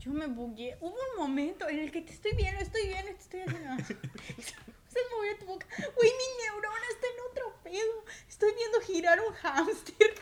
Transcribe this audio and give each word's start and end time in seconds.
Yo 0.00 0.12
me 0.12 0.26
bugué. 0.26 0.78
Hubo 0.80 0.94
un 0.94 1.18
momento 1.18 1.68
en 1.68 1.78
el 1.80 1.92
que 1.92 2.00
te 2.00 2.14
estoy 2.14 2.32
viendo, 2.34 2.58
estoy 2.62 2.86
viendo, 2.86 3.12
te 3.12 3.18
estoy 3.18 3.40
haciendo. 3.42 3.84
Se 4.88 4.98
movió 5.14 5.38
tu 5.38 5.44
boca. 5.44 5.66
Uy, 5.78 6.08
mi 6.08 6.44
neurona 6.44 6.86
está 6.90 7.06
en 7.06 7.30
otro 7.30 7.54
pedo. 7.62 8.04
Estoy 8.26 8.50
viendo 8.56 8.80
girar 8.80 9.20
un 9.20 9.34
hámster. 9.34 10.14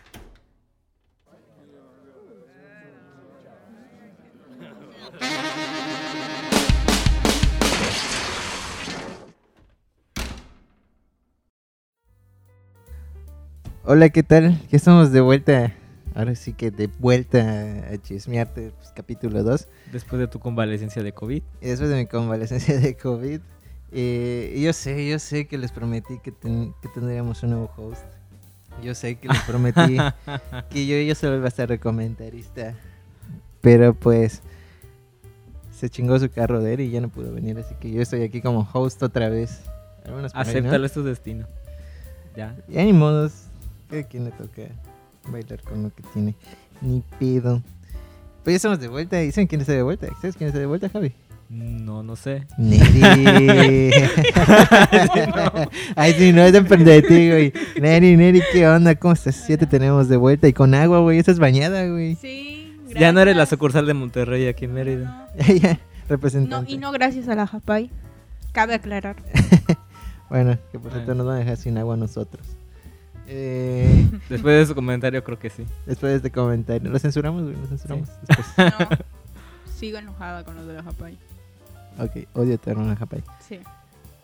Hola, 13.85 14.09
¿qué 14.11 14.25
tal? 14.25 14.61
Ya 14.69 14.77
estamos 14.77 15.13
de 15.13 15.21
vuelta. 15.21 15.78
Ahora 16.19 16.35
sí 16.35 16.53
que 16.53 16.73
de 16.73 16.89
vuelta 16.99 17.39
a 17.93 17.97
chismearte, 18.03 18.73
pues, 18.77 18.91
capítulo 18.93 19.45
2. 19.45 19.69
Después 19.93 20.19
de 20.19 20.27
tu 20.27 20.41
convalecencia 20.41 21.01
de 21.05 21.13
COVID. 21.13 21.43
Y 21.61 21.67
después 21.67 21.89
de 21.91 21.95
mi 21.97 22.07
convalecencia 22.07 22.77
de 22.81 22.97
COVID. 22.97 23.41
eh, 23.93 24.53
y 24.57 24.63
yo 24.63 24.73
sé, 24.73 25.09
yo 25.09 25.21
sé 25.21 25.47
que 25.47 25.57
les 25.59 25.71
prometí 25.71 26.19
que, 26.19 26.33
ten- 26.33 26.75
que 26.83 26.89
tendríamos 26.89 27.41
un 27.45 27.51
nuevo 27.51 27.71
host. 27.77 28.03
Yo 28.83 28.97
sé 28.97 29.15
que 29.15 29.29
les 29.29 29.41
prometí 29.43 29.97
que 30.71 30.87
yo, 30.89 30.97
yo 30.99 31.15
solo 31.15 31.37
iba 31.37 31.45
a 31.45 31.49
estar 31.49 31.69
de 31.69 31.79
comentarista. 31.79 32.75
Pero 33.61 33.95
pues 33.95 34.43
se 35.71 35.89
chingó 35.89 36.19
su 36.19 36.29
carro 36.31 36.61
de 36.61 36.75
él 36.75 36.81
y 36.81 36.91
ya 36.91 37.01
no 37.01 37.11
pudo 37.11 37.33
venir. 37.33 37.57
Así 37.61 37.77
que 37.77 37.93
yo 37.93 38.03
estoy 38.03 38.23
aquí 38.25 38.43
como 38.43 38.69
host 38.73 39.01
otra 39.05 39.29
vez. 39.29 39.61
Por 40.05 40.15
ahí, 40.15 40.23
¿no? 40.23 40.27
Acéptalo, 40.41 40.85
es 40.87 40.93
tu 40.93 41.05
destino. 41.05 41.47
Ya. 42.37 42.57
Ya 42.67 42.83
ni 42.83 42.93
modos. 42.93 43.45
Cada 43.89 44.03
quien 44.03 44.25
le 44.25 44.33
toca 44.33 44.63
bailar 45.33 45.63
con 45.63 45.83
lo 45.85 45.91
que 45.95 46.03
tiene. 46.13 46.35
Ni 46.81 47.03
pedo. 47.19 47.63
Pues 48.45 48.55
ya 48.55 48.57
estamos 48.57 48.81
de 48.81 48.89
vuelta. 48.89 49.23
¿Y 49.23 49.31
saben 49.33 49.47
quién 49.47 49.61
está 49.61 49.73
de 49.73 49.83
vuelta? 49.83 50.07
¿Sabes 50.21 50.37
quién 50.37 50.49
está 50.49 50.59
de 50.59 50.67
vuelta, 50.67 50.89
Javi? 50.89 51.13
No, 51.51 52.03
no 52.03 52.15
sé. 52.17 52.47
Neri. 52.59 53.91
Ay, 55.97 56.13
sí, 56.15 56.33
no, 56.33 56.51
depende 56.53 56.93
de 56.93 57.03
ti, 57.03 57.31
güey. 57.31 57.53
Neri, 57.81 58.17
Neri, 58.17 58.43
¿qué 58.53 58.69
onda? 58.69 58.95
¿Cómo 58.95 59.15
estás? 59.15 59.47
Ya 59.49 59.57
te 59.57 59.67
tenemos 59.67 60.09
de 60.09 60.17
vuelta 60.17 60.49
y 60.49 60.53
con 60.53 60.75
agua, 60.75 61.01
güey. 61.01 61.19
Estás 61.19 61.39
bañada, 61.39 61.87
güey. 61.89 62.15
Sí. 62.17 62.77
Ya 62.99 63.13
no 63.13 63.21
eres 63.21 63.35
la 63.35 63.41
gracias. 63.41 63.51
sucursal 63.51 63.87
de 63.87 63.95
Monterrey 63.95 64.47
aquí 64.47 64.65
en 64.67 64.75
Mérida. 64.75 65.29
No, 65.37 65.45
Ya, 65.55 65.73
no, 65.75 65.79
representante. 66.09 66.73
y 66.73 66.79
no 66.79 66.93
gracias 66.93 67.29
a 67.29 67.35
la 67.35 67.47
Japay. 67.47 67.91
Cabe 68.53 68.75
aclarar. 68.75 69.17
Bueno, 70.31 70.59
que 70.73 70.79
por 70.79 70.91
cierto 70.93 71.07
Bueno. 71.07 71.25
nos 71.25 71.27
van 71.27 71.37
a 71.37 71.39
dejar 71.41 71.57
sin 71.57 71.79
agua 71.79 71.97
nosotros. 71.97 72.47
Eh, 73.31 74.09
Después 74.31 74.59
de 74.59 74.67
su 74.67 74.75
comentario, 74.75 75.23
creo 75.23 75.39
que 75.39 75.51
sí. 75.51 75.65
después 75.87 76.11
de 76.13 76.17
este 76.17 76.31
comentario. 76.31 76.91
¿Lo 76.91 76.99
censuramos, 76.99 77.43
güey? 77.43 77.57
¿Lo 77.57 77.67
censuramos? 77.67 78.09
Sí. 78.09 78.15
Después. 78.27 78.57
No. 78.57 78.89
Sigo 79.79 79.99
enojada 79.99 80.45
con 80.45 80.57
los 80.57 80.67
de 80.67 80.73
la 80.73 80.83
Japay. 80.83 81.19
Ok, 81.99 82.29
odio 82.35 82.59
a 82.65 82.97
Japay. 82.97 83.23
Sí. 83.47 83.61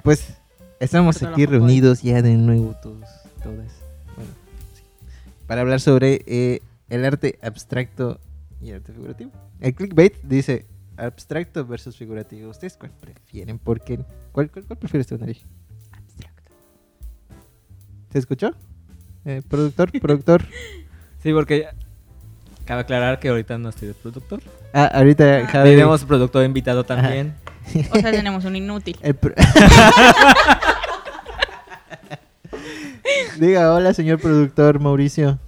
Pues 0.02 0.36
estamos 0.80 1.20
la 1.20 1.30
aquí 1.30 1.44
reunidos 1.44 2.02
ya 2.02 2.22
de 2.22 2.34
nuevo 2.34 2.74
todos, 2.82 3.08
todas. 3.42 3.72
Bueno, 4.16 4.30
sí. 4.74 4.82
Para 5.46 5.60
hablar 5.60 5.80
sobre 5.80 6.22
eh, 6.26 6.60
el 6.88 7.04
arte 7.04 7.38
abstracto 7.42 8.20
y 8.60 8.72
arte 8.72 8.92
figurativo. 8.92 9.30
El 9.60 9.74
clickbait 9.74 10.14
dice 10.22 10.66
abstracto 10.96 11.66
versus 11.66 11.96
figurativo. 11.96 12.50
¿Ustedes 12.50 12.76
cuál 12.76 12.92
prefieren? 12.92 13.58
¿Por 13.58 13.80
qué? 13.80 14.04
¿Cuál, 14.32 14.50
cuál, 14.50 14.64
cuál 14.64 14.78
prefieres 14.78 15.06
tú, 15.06 15.18
Nari? 15.18 15.40
Abstracto. 15.92 16.52
¿Se 18.10 18.18
escuchó? 18.18 18.52
Eh, 19.24 19.42
productor, 19.48 19.90
productor. 20.00 20.44
Sí, 21.22 21.32
porque 21.32 21.60
ya- 21.60 21.74
cabe 22.66 22.82
aclarar 22.82 23.18
que 23.18 23.30
ahorita 23.30 23.56
no 23.56 23.70
estoy 23.70 23.88
de 23.88 23.94
productor. 23.94 24.42
Ah, 24.74 24.90
ahorita 24.92 25.38
Ah. 25.38 25.46
Javi. 25.46 25.70
Tenemos 25.70 26.04
productor 26.04 26.44
invitado 26.44 26.84
también. 26.84 27.34
O 27.92 27.98
sea, 27.98 28.10
tenemos 28.10 28.44
un 28.44 28.56
inútil. 28.56 28.94
Diga 33.38 33.72
hola, 33.74 33.94
señor 33.94 34.20
productor 34.20 34.78
Mauricio. 34.80 35.38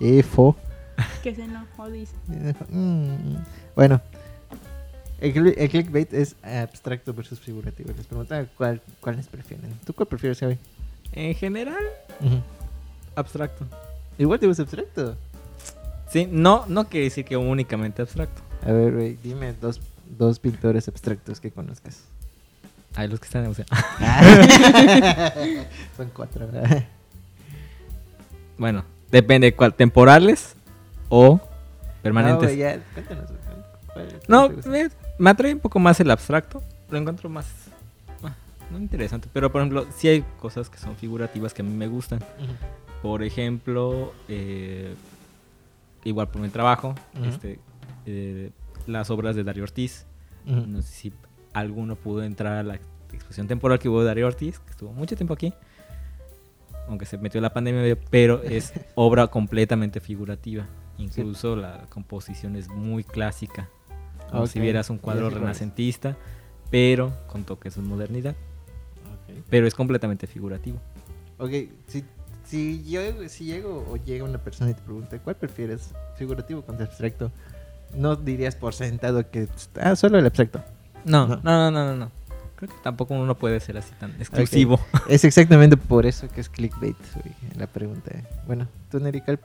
Efo. 0.00 0.56
Que 1.22 1.34
se 1.34 1.42
enojó, 1.44 1.90
dice. 1.90 2.14
Mm, 2.70 3.36
Bueno, 3.74 4.00
el 5.20 5.32
clickbait 5.70 6.12
es 6.14 6.36
abstracto 6.42 7.12
versus 7.12 7.40
figurativo. 7.40 7.90
Les 7.96 8.06
preguntaba 8.06 8.44
cuál, 8.56 8.80
cuáles 9.00 9.26
prefieren. 9.26 9.72
¿Tú 9.84 9.92
cuál 9.92 10.06
prefieres, 10.06 10.38
Javi? 10.38 10.58
En 11.16 11.34
general, 11.34 11.82
abstracto. 13.16 13.64
Igual 14.18 14.38
te 14.38 14.46
gusta 14.46 14.62
abstracto. 14.62 15.16
Sí, 16.10 16.28
no, 16.30 16.64
no 16.68 16.88
quiere 16.88 17.04
decir 17.04 17.24
que 17.24 17.36
únicamente 17.36 18.02
abstracto. 18.02 18.42
A 18.64 18.72
ver, 18.72 18.92
güey, 18.94 19.18
dime 19.22 19.54
dos, 19.60 19.80
dos 20.18 20.38
pintores 20.38 20.88
abstractos 20.88 21.40
que 21.40 21.50
conozcas. 21.50 22.02
Hay 22.94 23.08
los 23.08 23.20
que 23.20 23.26
están, 23.26 23.46
o 23.46 23.54
sea, 23.54 23.66
Son 25.96 26.10
cuatro, 26.14 26.46
¿verdad? 26.50 26.84
bueno, 28.58 28.84
depende 29.10 29.54
cuál, 29.54 29.74
temporales 29.74 30.54
o 31.10 31.34
No, 31.34 31.40
permanentes. 32.02 32.48
güey, 32.48 32.56
ya, 32.58 32.80
cuéntanos. 32.94 33.30
¿cuál- 33.92 34.08
cuál 34.08 34.20
No, 34.28 34.48
me 35.18 35.30
atrae 35.30 35.52
un 35.54 35.60
poco 35.60 35.78
más 35.78 36.00
el 36.00 36.10
abstracto. 36.10 36.62
Lo 36.90 36.98
encuentro 36.98 37.28
más. 37.28 37.46
No 38.70 38.78
interesante. 38.78 39.28
Pero 39.32 39.50
por 39.50 39.60
ejemplo, 39.60 39.86
sí 39.94 40.08
hay 40.08 40.24
cosas 40.38 40.70
que 40.70 40.78
son 40.78 40.96
figurativas 40.96 41.54
que 41.54 41.62
a 41.62 41.64
mí 41.64 41.74
me 41.74 41.88
gustan. 41.88 42.20
Por 43.02 43.22
ejemplo, 43.22 44.12
eh, 44.28 44.94
igual 46.04 46.28
por 46.28 46.42
mi 46.42 46.48
trabajo, 46.48 46.94
este, 47.24 47.58
eh, 48.06 48.50
las 48.86 49.10
obras 49.10 49.36
de 49.36 49.44
Darío 49.44 49.64
Ortiz. 49.64 50.06
No 50.44 50.80
sé 50.80 50.88
si 50.88 51.12
alguno 51.52 51.96
pudo 51.96 52.22
entrar 52.22 52.58
a 52.58 52.62
la 52.62 52.78
exposición 53.12 53.48
temporal 53.48 53.78
que 53.78 53.88
hubo 53.88 54.00
de 54.00 54.06
Darío 54.06 54.26
Ortiz, 54.26 54.60
que 54.60 54.70
estuvo 54.70 54.92
mucho 54.92 55.16
tiempo 55.16 55.34
aquí. 55.34 55.52
Aunque 56.88 57.04
se 57.04 57.18
metió 57.18 57.40
la 57.40 57.52
pandemia, 57.52 57.98
pero 58.10 58.42
es 58.42 58.72
obra 58.94 59.26
completamente 59.26 60.00
figurativa. 60.00 60.66
Incluso 60.98 61.56
la 61.56 61.86
composición 61.88 62.56
es 62.56 62.68
muy 62.68 63.02
clásica. 63.02 63.68
Como 64.30 64.46
si 64.46 64.60
vieras 64.60 64.90
un 64.90 64.98
cuadro 64.98 65.30
renacentista, 65.30 66.16
pero 66.70 67.12
con 67.26 67.44
toques 67.44 67.76
de 67.76 67.82
modernidad. 67.82 68.36
Pero 69.50 69.66
es 69.66 69.74
completamente 69.74 70.26
figurativo. 70.26 70.78
Ok, 71.38 71.50
si, 71.86 72.04
si, 72.44 72.84
yo, 72.84 73.00
si 73.28 73.44
llego 73.44 73.86
o 73.90 73.96
llega 73.96 74.24
una 74.24 74.38
persona 74.38 74.70
y 74.70 74.74
te 74.74 74.82
pregunta, 74.82 75.18
¿cuál 75.18 75.36
prefieres? 75.36 75.90
¿Figurativo 76.16 76.62
contra 76.62 76.86
abstracto? 76.86 77.30
No 77.94 78.16
dirías 78.16 78.56
por 78.56 78.74
sentado 78.74 79.30
que, 79.30 79.48
ah, 79.80 79.94
solo 79.96 80.18
el 80.18 80.26
abstracto. 80.26 80.62
No, 81.04 81.26
No. 81.26 81.36
no, 81.42 81.70
no, 81.70 81.84
no, 81.86 81.96
no. 81.96 82.10
Creo 82.56 82.70
que 82.70 82.76
tampoco 82.82 83.14
uno 83.14 83.34
puede 83.36 83.60
ser 83.60 83.76
así 83.76 83.92
tan 84.00 84.12
exclusivo. 84.18 84.80
Es 85.08 85.24
exactamente 85.24 85.76
por 85.76 86.06
eso 86.06 86.26
que 86.28 86.40
es 86.40 86.48
clickbait, 86.48 86.96
la 87.56 87.66
pregunta. 87.66 88.10
Bueno, 88.46 88.66
tú, 88.90 88.98
Neri, 88.98 89.20
¿cuál, 89.20 89.38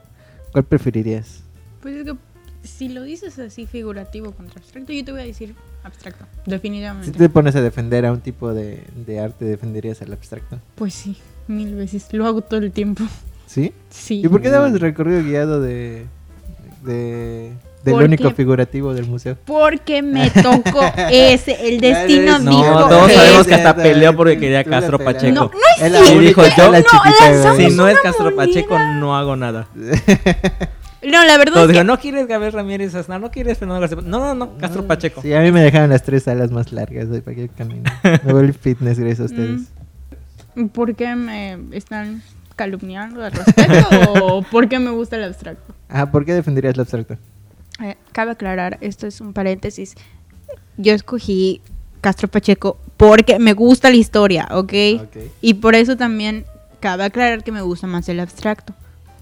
cuál 0.53 0.63
preferirías? 0.63 1.44
Pues 1.81 1.97
es 1.97 2.06
que 2.06 2.16
si 2.63 2.89
lo 2.89 3.03
dices 3.03 3.38
así 3.39 3.66
figurativo 3.66 4.31
contra 4.31 4.59
abstracto, 4.61 4.94
yo 4.94 5.03
te 5.05 5.11
voy 5.11 5.22
a 5.22 5.25
decir 5.25 5.55
abstracto. 5.83 6.25
Definitivamente. 6.45 7.11
Si 7.11 7.17
te 7.17 7.29
pones 7.29 7.55
a 7.55 7.61
defender 7.61 8.05
a 8.05 8.11
un 8.11 8.22
tipo 8.22 8.53
de, 8.53 8.83
de 8.95 9.19
arte, 9.19 9.45
¿defenderías 9.45 10.01
al 10.01 10.13
abstracto? 10.13 10.59
Pues 10.75 10.94
sí, 10.94 11.17
mil 11.47 11.75
veces. 11.75 12.07
Lo 12.11 12.25
hago 12.27 12.41
todo 12.41 12.59
el 12.59 12.72
tiempo. 12.72 13.03
¿Sí? 13.47 13.73
Sí. 13.89 14.22
¿Y 14.23 14.27
por 14.27 14.41
qué 14.41 14.49
dabas 14.49 14.79
recorrido 14.79 15.23
guiado 15.23 15.59
de, 15.59 16.05
de 16.83 17.51
del 17.83 17.94
Porque- 17.94 18.05
único 18.05 18.31
figurativo 18.31 18.93
del 18.93 19.07
museo? 19.07 19.38
Porque 19.45 20.01
me 20.03 20.29
tocó 20.29 20.81
ese. 21.11 21.67
El 21.67 21.81
destino 21.81 22.38
No, 22.39 22.51
dijo 22.51 22.88
todos 22.88 23.07
que- 23.07 23.16
sabemos 23.16 23.47
que 23.47 23.53
hasta 23.55 23.75
peleó 23.75 24.16
porque 24.16 24.38
quería 24.39 24.63
Castro. 24.63 24.99
Pacheco. 24.99 25.33
No, 25.33 25.51
no 25.51 25.85
Es. 25.85 26.11
Y 26.11 26.19
dijo, 26.19 26.43
yo- 26.55 26.72
la 26.72 26.79
No. 26.81 27.55
Si 27.57 27.75
no 27.75 27.88
es 27.88 27.99
Castro 28.01 28.25
moneda. 28.31 28.45
Pacheco, 28.45 28.78
no 28.99 29.17
hago 29.17 29.35
nada. 29.35 29.67
No, 31.03 31.25
la 31.25 31.38
verdad 31.38 31.53
Todos 31.53 31.63
es 31.63 31.67
que 31.67 31.72
dijeron, 31.73 31.88
no 31.88 32.00
quieres 32.00 32.28
Gabriel 32.28 32.53
Ramírez 32.53 32.94
Aznar, 32.94 33.19
no 33.19 33.31
quieres 33.31 33.57
Fernando 33.57 33.81
García. 33.81 33.97
No, 34.03 34.20
no, 34.20 34.35
no, 34.35 34.58
Castro 34.58 34.85
Pacheco. 34.85 35.22
Sí, 35.22 35.34
a 35.34 35.41
mí 35.41 35.52
me 35.52 35.61
dejaron 35.61 35.90
las 35.90 36.03
tres 36.03 36.28
alas 36.28 36.52
más 36.52 36.72
largas 36.72 37.09
de 37.09 37.22
para 37.22 37.35
que 37.35 37.49
camino. 37.49 37.90
Me 38.23 38.34
volví 38.34 38.53
fitness 38.53 38.99
gracias 38.99 39.20
a 39.22 39.23
ustedes. 39.25 39.61
Mm. 40.55 40.67
¿Por 40.67 40.96
qué 40.96 41.16
me 41.16 41.58
están 41.72 42.22
calumniando 42.55 43.23
al 43.23 43.31
respecto? 43.31 44.11
¿O 44.22 44.41
por 44.43 44.67
qué 44.67 44.79
me 44.79 44.91
gusta 44.91 45.16
el 45.16 45.23
abstracto? 45.23 45.73
Ah, 45.87 46.11
¿por 46.11 46.25
qué 46.25 46.34
defenderías 46.34 46.73
el 46.75 46.81
abstracto? 46.81 47.17
Eh, 47.81 47.96
cabe 48.11 48.31
aclarar, 48.31 48.78
esto 48.81 49.08
es 49.08 49.22
un 49.22 49.34
paréntesis. 49.34 49.96
Yo 50.78 50.93
escogí 50.93 51.61
Castro 52.02 52.28
Pacheco 52.28 52.78
porque 52.97 53.40
me 53.40 53.53
gusta 53.53 53.90
la 53.90 53.96
historia, 53.96 54.47
¿ok? 54.52 54.73
Ok. 55.03 55.17
Y 55.41 55.55
por 55.55 55.73
eso 55.73 55.96
también 55.96 56.46
cabe 56.79 57.05
aclarar 57.05 57.43
que 57.43 57.52
me 57.52 57.61
gusta 57.61 57.87
más 57.87 58.09
el 58.09 58.20
abstracto, 58.20 58.73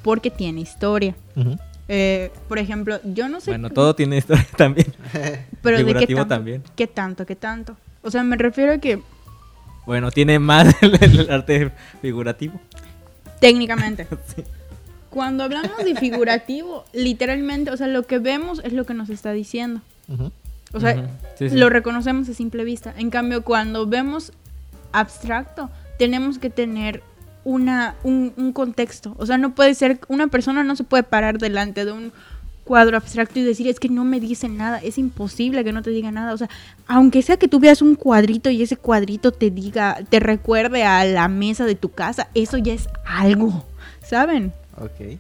porque 0.02 0.32
tiene 0.32 0.62
historia. 0.62 1.16
Ujú. 1.36 1.58
Eh, 1.92 2.32
por 2.48 2.60
ejemplo, 2.60 3.00
yo 3.04 3.28
no 3.30 3.42
sé... 3.42 3.50
Bueno, 3.52 3.70
todo 3.72 3.96
tiene 3.96 4.18
historia 4.18 4.46
también. 4.58 4.94
pero 5.62 5.84
de 5.84 5.94
qué 5.96 6.08
tanto, 6.08 6.28
también. 6.28 6.64
¿Qué 6.76 6.88
tanto? 6.88 7.26
¿Qué 7.26 7.36
tanto? 7.36 7.76
O 8.04 8.12
sea, 8.12 8.24
me 8.24 8.38
refiero 8.38 8.74
a 8.74 8.78
que 8.78 9.02
Bueno, 9.88 10.12
tiene 10.12 10.38
más 10.40 10.76
el, 10.82 11.04
el 11.04 11.30
arte 11.32 11.72
figurativo. 12.02 12.60
técnicamente. 13.40 14.08
Sí. 14.36 14.44
cuando 15.10 15.44
hablamos 15.44 15.84
de 15.84 15.96
figurativo, 15.96 16.86
literalmente, 16.94 17.72
o 17.72 17.78
sea, 17.78 17.88
lo 17.88 18.04
que 18.04 18.20
vemos 18.20 18.62
es 18.64 18.74
lo 18.74 18.86
que 18.86 18.94
nos 18.94 19.10
está 19.10 19.32
diciendo. 19.32 19.82
O 20.72 20.80
sea, 20.80 20.94
Ujú. 20.96 21.08
Sí, 21.40 21.50
sí. 21.50 21.58
lo 21.58 21.70
reconocemos 21.72 22.30
a 22.30 22.34
simple 22.36 22.64
vista. 22.64 22.94
En 22.98 23.10
cambio, 23.10 23.44
cuando 23.44 23.88
vemos 23.88 24.32
abstracto, 24.92 25.70
tenemos 25.98 26.38
que 26.38 26.50
tener 26.52 27.02
una, 27.44 27.96
un, 28.04 28.34
un 28.38 28.54
contexto. 28.54 29.16
O 29.18 29.26
sea, 29.26 29.38
no 29.38 29.56
puede 29.56 29.74
ser, 29.76 30.00
una 30.08 30.28
persona 30.28 30.64
no 30.64 30.76
se 30.76 30.84
puede 30.84 31.04
parar 31.04 31.38
delante 31.38 31.86
de 31.86 31.92
un 31.92 32.12
cuadro 32.70 32.98
abstracto 32.98 33.40
y 33.40 33.44
decir, 33.44 33.68
es 33.68 33.80
que 33.80 33.90
no 33.90 34.04
me 34.06 34.20
dice 34.20 34.48
nada, 34.48 34.78
es 34.78 35.00
imposible 35.00 35.64
que 35.64 35.74
no 35.74 35.82
te 35.82 35.90
diga 35.90 36.12
nada. 36.12 36.34
O 36.34 36.38
sea, 36.38 36.50
aunque 36.86 37.24
sea 37.24 37.38
que 37.38 37.48
tú 37.48 37.60
veas 37.60 37.82
un 37.82 37.96
cuadrito 37.96 38.52
y 38.52 38.62
ese 38.62 38.78
cuadrito 38.78 39.32
te 39.32 39.50
diga, 39.50 39.98
te 40.08 40.20
recuerde 40.20 40.84
a 40.84 41.04
la 41.04 41.28
mesa 41.28 41.66
de 41.66 41.74
tu 41.74 41.90
casa, 41.90 42.30
eso 42.36 42.58
ya 42.60 42.74
es 42.74 42.88
algo, 43.06 43.66
¿saben? 44.04 44.54
Ok. 44.78 45.20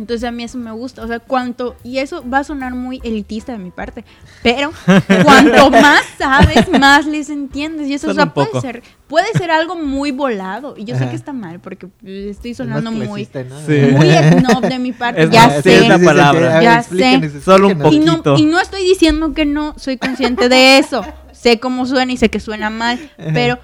Entonces 0.00 0.26
a 0.26 0.32
mí 0.32 0.42
eso 0.42 0.56
me 0.56 0.72
gusta, 0.72 1.04
o 1.04 1.06
sea, 1.06 1.18
cuanto, 1.18 1.76
y 1.84 1.98
eso 1.98 2.24
va 2.28 2.38
a 2.38 2.44
sonar 2.44 2.74
muy 2.74 3.00
elitista 3.04 3.52
de 3.52 3.58
mi 3.58 3.70
parte, 3.70 4.04
pero 4.42 4.72
cuanto 5.24 5.70
más 5.70 6.02
sabes, 6.18 6.68
más 6.70 7.04
les 7.06 7.28
entiendes, 7.28 7.86
y 7.88 7.94
eso 7.94 8.10
o 8.10 8.14
sea, 8.14 8.32
puede 8.32 8.60
ser, 8.62 8.82
puede 9.06 9.30
ser 9.34 9.50
algo 9.50 9.76
muy 9.76 10.10
volado, 10.10 10.74
y 10.76 10.84
yo 10.84 10.96
sé 10.96 11.08
que 11.10 11.16
está 11.16 11.34
mal, 11.34 11.60
porque 11.60 11.88
estoy 12.02 12.52
Es 12.52 12.56
sonando 12.56 12.90
muy, 12.90 13.26
clasista, 13.26 13.44
¿no? 13.44 13.60
Sí. 13.66 13.78
muy 13.92 14.08
snob 14.40 14.62
de 14.62 14.78
mi 14.78 14.92
parte, 14.92 15.22
Es 15.24 15.30
ya 15.30 15.46
más, 15.46 15.56
sí, 15.56 15.62
sé, 15.62 15.82
es 15.82 15.88
la 15.88 15.98
palabra. 15.98 16.62
Ya 16.62 16.78
explíquenos, 16.78 17.42
Solo 17.44 17.66
un 17.66 17.72
explíquenos. 17.72 17.94
y 17.94 18.06
no, 18.06 18.22
poquito. 18.22 18.36
y 18.38 18.44
no 18.46 18.58
estoy 18.58 18.82
diciendo 18.84 19.34
que 19.34 19.44
no, 19.44 19.74
soy 19.76 19.98
consciente 19.98 20.48
de 20.48 20.78
eso, 20.78 21.04
sé 21.32 21.60
cómo 21.60 21.84
suena 21.84 22.10
y 22.10 22.16
sé 22.16 22.30
que 22.30 22.40
suena 22.40 22.70
mal, 22.70 22.98
pero 23.34 23.58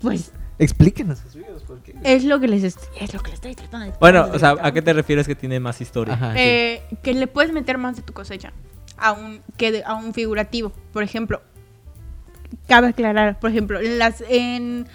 pues 0.00 0.32
Explíquenos, 0.58 1.20
Jesús, 1.22 1.62
¿por 1.66 1.78
qué? 1.82 1.94
es 2.02 2.24
lo 2.24 2.40
que 2.40 2.48
les 2.48 2.64
es 2.64 3.14
lo 3.14 3.20
que 3.20 3.30
les 3.30 3.34
estoy 3.34 3.54
tratando 3.54 3.86
de 3.86 3.92
Bueno, 4.00 4.28
o 4.32 4.38
sea. 4.38 4.56
¿a 4.60 4.72
qué 4.72 4.82
te 4.82 4.92
refieres 4.92 5.26
que 5.26 5.34
tiene 5.36 5.60
más 5.60 5.80
historia? 5.80 6.14
Ajá, 6.14 6.32
sí. 6.32 6.38
eh, 6.40 6.82
que 7.02 7.14
le 7.14 7.26
puedes 7.28 7.52
meter 7.52 7.78
más 7.78 7.94
de 7.96 8.02
tu 8.02 8.12
cosecha 8.12 8.52
a 8.96 9.12
un, 9.12 9.40
que 9.56 9.70
de- 9.70 9.84
a 9.84 9.94
un 9.94 10.12
figurativo. 10.14 10.72
Por 10.92 11.04
ejemplo, 11.04 11.40
cabe 12.66 12.88
aclarar, 12.88 13.38
por 13.38 13.50
ejemplo, 13.50 13.80
las 13.80 14.22
en 14.28 14.86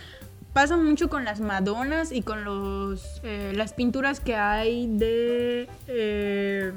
pasa 0.51 0.75
mucho 0.77 1.09
con 1.09 1.23
las 1.25 1.39
Madonas 1.39 2.11
y 2.11 2.21
con 2.21 2.43
los 2.43 3.21
eh, 3.23 3.53
las 3.55 3.73
pinturas 3.73 4.19
que 4.19 4.35
hay 4.35 4.87
de 4.87 5.67
eh, 5.87 6.73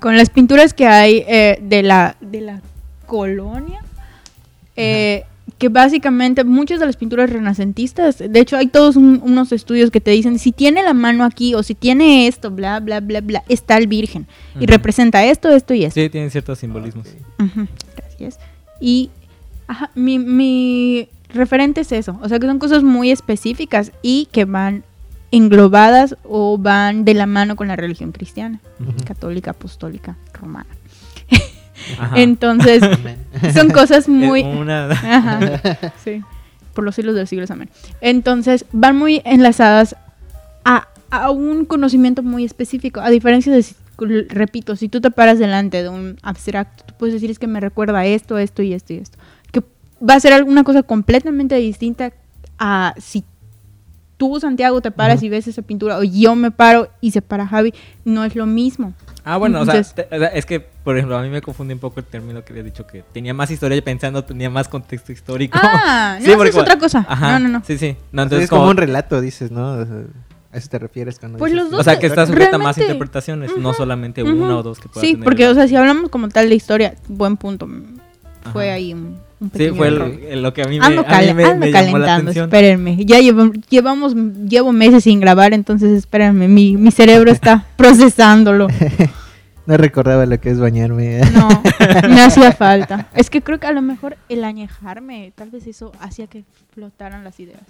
con 0.00 0.16
las 0.16 0.30
pinturas 0.30 0.72
que 0.74 0.86
hay 0.86 1.24
eh, 1.26 1.58
de 1.60 1.82
la 1.82 2.16
de 2.20 2.40
la 2.40 2.60
colonia 3.06 3.80
eh, 4.76 5.24
que 5.58 5.68
básicamente 5.68 6.42
muchas 6.44 6.80
de 6.80 6.86
las 6.86 6.96
pinturas 6.96 7.30
renacentistas, 7.30 8.18
de 8.18 8.40
hecho 8.40 8.56
hay 8.56 8.66
todos 8.66 8.96
un- 8.96 9.20
unos 9.22 9.52
estudios 9.52 9.90
que 9.90 10.00
te 10.00 10.10
dicen 10.10 10.38
si 10.38 10.50
tiene 10.52 10.82
la 10.82 10.94
mano 10.94 11.24
aquí 11.24 11.54
o 11.54 11.62
si 11.62 11.74
tiene 11.74 12.26
esto, 12.26 12.50
bla, 12.50 12.80
bla, 12.80 13.00
bla, 13.00 13.20
bla, 13.20 13.42
está 13.48 13.76
el 13.76 13.86
Virgen 13.86 14.26
y 14.60 14.66
representa 14.66 15.24
esto, 15.24 15.48
esto 15.50 15.72
y 15.74 15.84
esto. 15.84 16.00
Sí, 16.00 16.08
tienen 16.10 16.30
ciertos 16.30 16.58
simbolismos. 16.58 17.06
Gracias. 17.96 18.38
Y 18.80 19.10
ajá, 19.68 19.90
mi, 19.94 20.18
mi 20.18 21.08
referente 21.32 21.80
es 21.82 21.92
eso, 21.92 22.18
o 22.22 22.28
sea 22.28 22.38
que 22.38 22.46
son 22.46 22.58
cosas 22.58 22.82
muy 22.82 23.10
específicas 23.10 23.92
y 24.02 24.28
que 24.32 24.44
van 24.44 24.82
englobadas 25.30 26.16
o 26.24 26.58
van 26.58 27.04
de 27.04 27.14
la 27.14 27.26
mano 27.26 27.56
con 27.56 27.66
la 27.68 27.74
religión 27.76 28.12
cristiana, 28.12 28.60
católica, 29.04 29.50
apostólica, 29.52 30.16
romana. 30.32 30.66
Ajá. 31.98 32.20
Entonces, 32.20 32.82
son 33.54 33.70
cosas 33.70 34.08
muy... 34.08 34.42
una- 34.42 34.90
Ajá, 34.90 35.40
sí. 36.02 36.22
Por 36.74 36.84
los 36.84 36.94
siglos 36.94 37.14
de 37.14 37.20
los 37.22 37.28
siglos, 37.30 37.50
amén. 37.50 37.68
Entonces, 38.00 38.64
van 38.72 38.96
muy 38.96 39.22
enlazadas 39.24 39.94
a, 40.64 40.88
a 41.10 41.30
un 41.30 41.64
conocimiento 41.66 42.22
muy 42.22 42.44
específico. 42.44 43.00
A 43.00 43.10
diferencia 43.10 43.52
de, 43.52 43.62
si- 43.62 43.76
repito, 44.28 44.74
si 44.76 44.88
tú 44.88 45.00
te 45.00 45.10
paras 45.10 45.38
delante 45.38 45.82
de 45.82 45.88
un 45.88 46.18
abstracto, 46.22 46.84
tú 46.86 46.94
puedes 46.98 47.12
decir 47.14 47.30
es 47.30 47.38
que 47.38 47.46
me 47.46 47.60
recuerda 47.60 47.98
a 48.00 48.06
esto, 48.06 48.38
esto 48.38 48.62
y 48.62 48.72
esto 48.72 48.92
y 48.92 48.96
esto. 48.96 49.18
Que 49.52 49.62
va 50.02 50.14
a 50.14 50.20
ser 50.20 50.32
alguna 50.32 50.64
cosa 50.64 50.82
completamente 50.82 51.54
distinta 51.56 52.12
a 52.58 52.94
si 52.98 53.24
tú, 54.16 54.38
Santiago, 54.40 54.80
te 54.80 54.90
paras 54.90 55.22
y 55.22 55.28
ves 55.28 55.46
esa 55.48 55.62
pintura, 55.62 55.98
o 55.98 56.02
yo 56.04 56.34
me 56.34 56.50
paro 56.50 56.88
y 57.00 57.10
se 57.10 57.20
para 57.22 57.46
Javi, 57.46 57.74
no 58.04 58.24
es 58.24 58.36
lo 58.36 58.46
mismo. 58.46 58.94
Ah, 59.24 59.38
bueno, 59.38 59.60
o 59.60 59.64
sea, 59.64 59.82
te- 59.82 60.06
o 60.14 60.18
sea, 60.18 60.28
es 60.28 60.44
que, 60.46 60.60
por 60.60 60.96
ejemplo, 60.96 61.16
a 61.16 61.22
mí 61.22 61.30
me 61.30 61.40
confunde 61.40 61.72
un 61.74 61.80
poco 61.80 61.98
el 62.00 62.06
término 62.06 62.44
que 62.44 62.52
había 62.52 62.62
dicho 62.62 62.86
que 62.86 63.02
tenía 63.12 63.32
más 63.34 63.50
historia 63.50 63.76
y 63.76 63.80
pensando 63.80 64.22
tenía 64.24 64.50
más 64.50 64.68
contexto 64.68 65.12
histórico. 65.12 65.58
Ah, 65.62 66.16
no, 66.20 66.24
Sí, 66.24 66.30
eso 66.30 66.36
porque 66.38 66.50
es 66.50 66.56
otra 66.56 66.78
cosa. 66.78 67.06
Ajá, 67.08 67.38
No, 67.38 67.48
no, 67.48 67.58
no. 67.58 67.64
Sí, 67.66 67.78
sí. 67.78 67.96
No, 68.12 68.22
Entonces 68.22 68.44
es 68.44 68.50
como 68.50 68.62
como- 68.62 68.70
un 68.72 68.76
relato, 68.76 69.20
dices, 69.20 69.50
¿no? 69.50 69.72
O 69.78 69.84
sea, 69.86 69.96
a 70.52 70.56
eso 70.58 70.68
te 70.68 70.78
refieres 70.78 71.18
cuando 71.18 71.38
Pues 71.38 71.52
dices- 71.52 71.62
los 71.64 71.70
dos 71.72 71.80
O 71.80 71.84
sea, 71.84 71.98
que 71.98 72.06
está 72.06 72.26
sujeta 72.26 72.56
a 72.56 72.58
más 72.58 72.76
interpretaciones, 72.78 73.50
no 73.56 73.72
solamente 73.72 74.22
Ujú. 74.22 74.32
una 74.44 74.58
o 74.58 74.62
dos 74.62 74.78
que 74.78 74.88
pueda 74.88 75.00
Sí, 75.04 75.12
tener 75.14 75.24
porque, 75.24 75.44
el- 75.46 75.52
o 75.52 75.54
sea, 75.54 75.66
si 75.68 75.74
hablamos 75.74 76.10
como 76.10 76.28
tal 76.28 76.48
de 76.50 76.54
historia, 76.54 76.94
buen 77.08 77.36
punto. 77.38 77.66
Fue 78.52 78.70
ahí 78.70 78.92
un, 78.92 79.18
un 79.44 79.50
Sí, 79.56 79.68
fue 79.70 79.88
el- 79.88 80.42
lo 80.42 80.52
que 80.52 80.62
a 80.62 80.66
mí 80.66 80.78
me, 80.80 80.84
Ando, 80.86 81.00
a 81.02 81.04
mí 81.04 81.10
cal- 81.10 81.34
me- 81.34 81.44
ando 81.44 81.66
me 81.66 81.72
llamó 81.72 81.98
la 81.98 82.16
atención. 82.16 82.44
espérenme. 82.46 83.04
Ya 83.04 83.20
llevo- 83.20 83.52
llevamos, 83.70 84.14
llevo 84.48 84.72
meses 84.72 85.04
sin 85.04 85.20
grabar, 85.20 85.54
entonces 85.54 85.92
espérenme, 85.92 86.48
mi, 86.48 86.76
mi 86.76 86.90
cerebro 86.90 87.30
está 87.30 87.66
procesándolo. 87.76 88.66
No 89.66 89.78
recordaba 89.78 90.26
lo 90.26 90.38
que 90.38 90.50
es 90.50 90.58
bañarme. 90.60 91.20
No, 91.32 91.48
me 92.10 92.20
hacía 92.20 92.52
falta. 92.52 93.08
Es 93.14 93.30
que 93.30 93.40
creo 93.40 93.58
que 93.58 93.66
a 93.66 93.72
lo 93.72 93.80
mejor 93.80 94.18
el 94.28 94.44
añejarme, 94.44 95.32
tal 95.34 95.48
vez 95.48 95.66
eso 95.66 95.90
hacía 96.00 96.26
que 96.26 96.44
flotaran 96.74 97.24
las 97.24 97.40
ideas. 97.40 97.62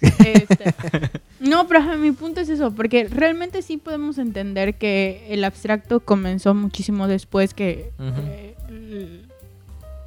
Este, 0.00 0.72
no, 1.40 1.66
pero 1.66 1.82
mi 1.98 2.12
punto 2.12 2.40
es 2.40 2.48
eso, 2.50 2.70
porque 2.70 3.08
realmente 3.10 3.62
sí 3.62 3.78
podemos 3.78 4.18
entender 4.18 4.74
que 4.74 5.26
el 5.28 5.42
abstracto 5.42 5.98
comenzó 5.98 6.54
muchísimo 6.54 7.08
después 7.08 7.52
que 7.52 7.90
eh, 7.98 8.54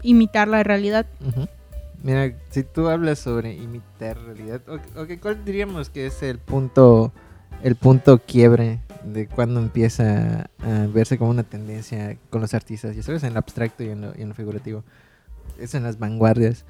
imitar 0.03 0.47
la 0.47 0.63
realidad. 0.63 1.05
Ujú. 1.25 1.47
Mira, 2.03 2.33
si 2.49 2.63
tú 2.63 2.89
hablas 2.89 3.19
sobre 3.19 3.53
imitar 3.55 4.17
realidad, 4.19 4.61
ok, 4.67 4.81
ok, 4.97 5.09
¿cuál 5.21 5.45
diríamos 5.45 5.89
que 5.89 6.05
es 6.07 6.21
el 6.21 6.37
punto, 6.37 7.13
el 7.63 7.75
punto 7.75 8.19
quiebre 8.19 8.81
de 9.05 9.27
cuando 9.27 9.59
empieza 9.61 10.49
a 10.59 10.87
verse 10.93 11.17
como 11.17 11.31
una 11.31 11.43
tendencia 11.43 12.17
con 12.29 12.41
los 12.41 12.53
artistas? 12.53 12.95
Ya 12.95 13.03
sabes, 13.03 13.23
en 13.23 13.33
lo 13.33 13.39
abstracto 13.39 13.83
y 13.83 13.89
en 13.89 14.01
lo, 14.01 14.13
y 14.17 14.21
en 14.21 14.29
lo 14.29 14.35
figurativo. 14.35 14.83
Es 15.57 15.75
en 15.75 15.83
las 15.83 15.97
vanguardias. 15.97 16.65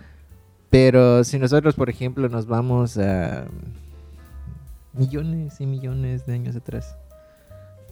Pero 0.69 1.23
si 1.23 1.39
nosotros, 1.39 1.73
por 1.75 1.89
ejemplo, 1.89 2.29
nos 2.29 2.45
vamos 2.47 2.97
a 2.97 3.45
millones 4.93 5.59
y 5.61 5.65
millones 5.65 6.25
de 6.25 6.33
años 6.33 6.55
atrás, 6.55 6.95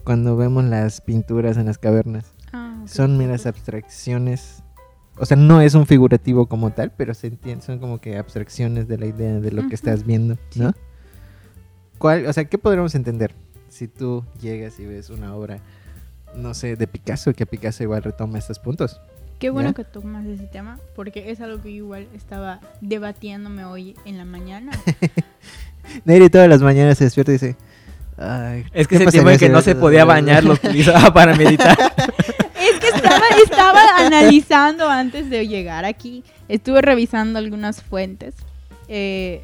cuando 0.04 0.36
vemos 0.36 0.64
las 0.64 1.00
pinturas 1.00 1.56
en 1.56 1.66
las 1.66 1.78
cavernas, 1.78 2.32
Ah, 2.52 2.78
ok. 2.82 2.88
son 2.88 3.16
meras 3.18 3.46
abstracciones. 3.46 4.61
O 5.18 5.26
sea, 5.26 5.36
no 5.36 5.60
es 5.60 5.74
un 5.74 5.86
figurativo 5.86 6.46
como 6.46 6.70
tal, 6.72 6.90
pero 6.96 7.12
se 7.14 7.26
entiende, 7.28 7.64
son 7.64 7.78
como 7.78 8.00
que 8.00 8.16
abstracciones 8.16 8.88
de 8.88 8.98
la 8.98 9.06
idea 9.06 9.40
de 9.40 9.50
lo 9.52 9.60
Ujú. 9.60 9.68
que 9.68 9.74
estás 9.74 10.06
viendo, 10.06 10.38
¿no? 10.56 10.72
¿Cuál, 11.98 12.26
o 12.26 12.32
sea, 12.32 12.44
¿qué 12.46 12.58
podríamos 12.58 12.94
entender 12.94 13.34
si 13.68 13.88
tú 13.88 14.24
llegas 14.40 14.80
y 14.80 14.86
ves 14.86 15.10
una 15.10 15.34
obra, 15.36 15.58
no 16.34 16.54
sé, 16.54 16.76
de 16.76 16.86
Picasso, 16.86 17.32
que 17.34 17.46
Picasso 17.46 17.82
igual 17.82 18.02
retoma 18.02 18.38
estos 18.38 18.58
puntos? 18.58 19.00
Qué 19.38 19.50
bueno 19.50 19.70
¿Ya? 19.70 19.74
que 19.74 19.84
tomas 19.84 20.24
ese 20.26 20.46
tema, 20.46 20.78
porque 20.96 21.30
es 21.30 21.40
algo 21.40 21.60
que 21.62 21.70
yo 21.70 21.84
igual 21.84 22.06
estaba 22.14 22.60
debatiéndome 22.80 23.64
hoy 23.64 23.94
en 24.04 24.16
la 24.16 24.24
mañana. 24.24 24.72
Neri 26.04 26.30
todas 26.30 26.48
las 26.48 26.62
mañanas 26.62 26.96
se 26.98 27.04
despierta 27.04 27.32
y 27.32 27.34
dice, 27.34 27.56
Ay, 28.16 28.64
Es 28.72 28.86
que 28.86 28.98
¿qué 28.98 29.04
ese 29.04 29.12
tiempo 29.12 29.30
en 29.30 29.38
que 29.38 29.48
no 29.48 29.60
se 29.62 29.74
podía 29.76 30.04
bañar 30.04 30.44
lo 30.44 30.54
utilizaba 30.54 31.12
para 31.12 31.34
meditar. 31.34 31.76
Es 32.72 32.80
que 32.80 32.88
estaba, 32.88 33.22
estaba 33.44 33.80
analizando 33.98 34.88
antes 34.88 35.28
de 35.30 35.46
llegar 35.48 35.84
aquí. 35.84 36.24
Estuve 36.48 36.82
revisando 36.82 37.38
algunas 37.38 37.82
fuentes 37.82 38.34
eh, 38.88 39.42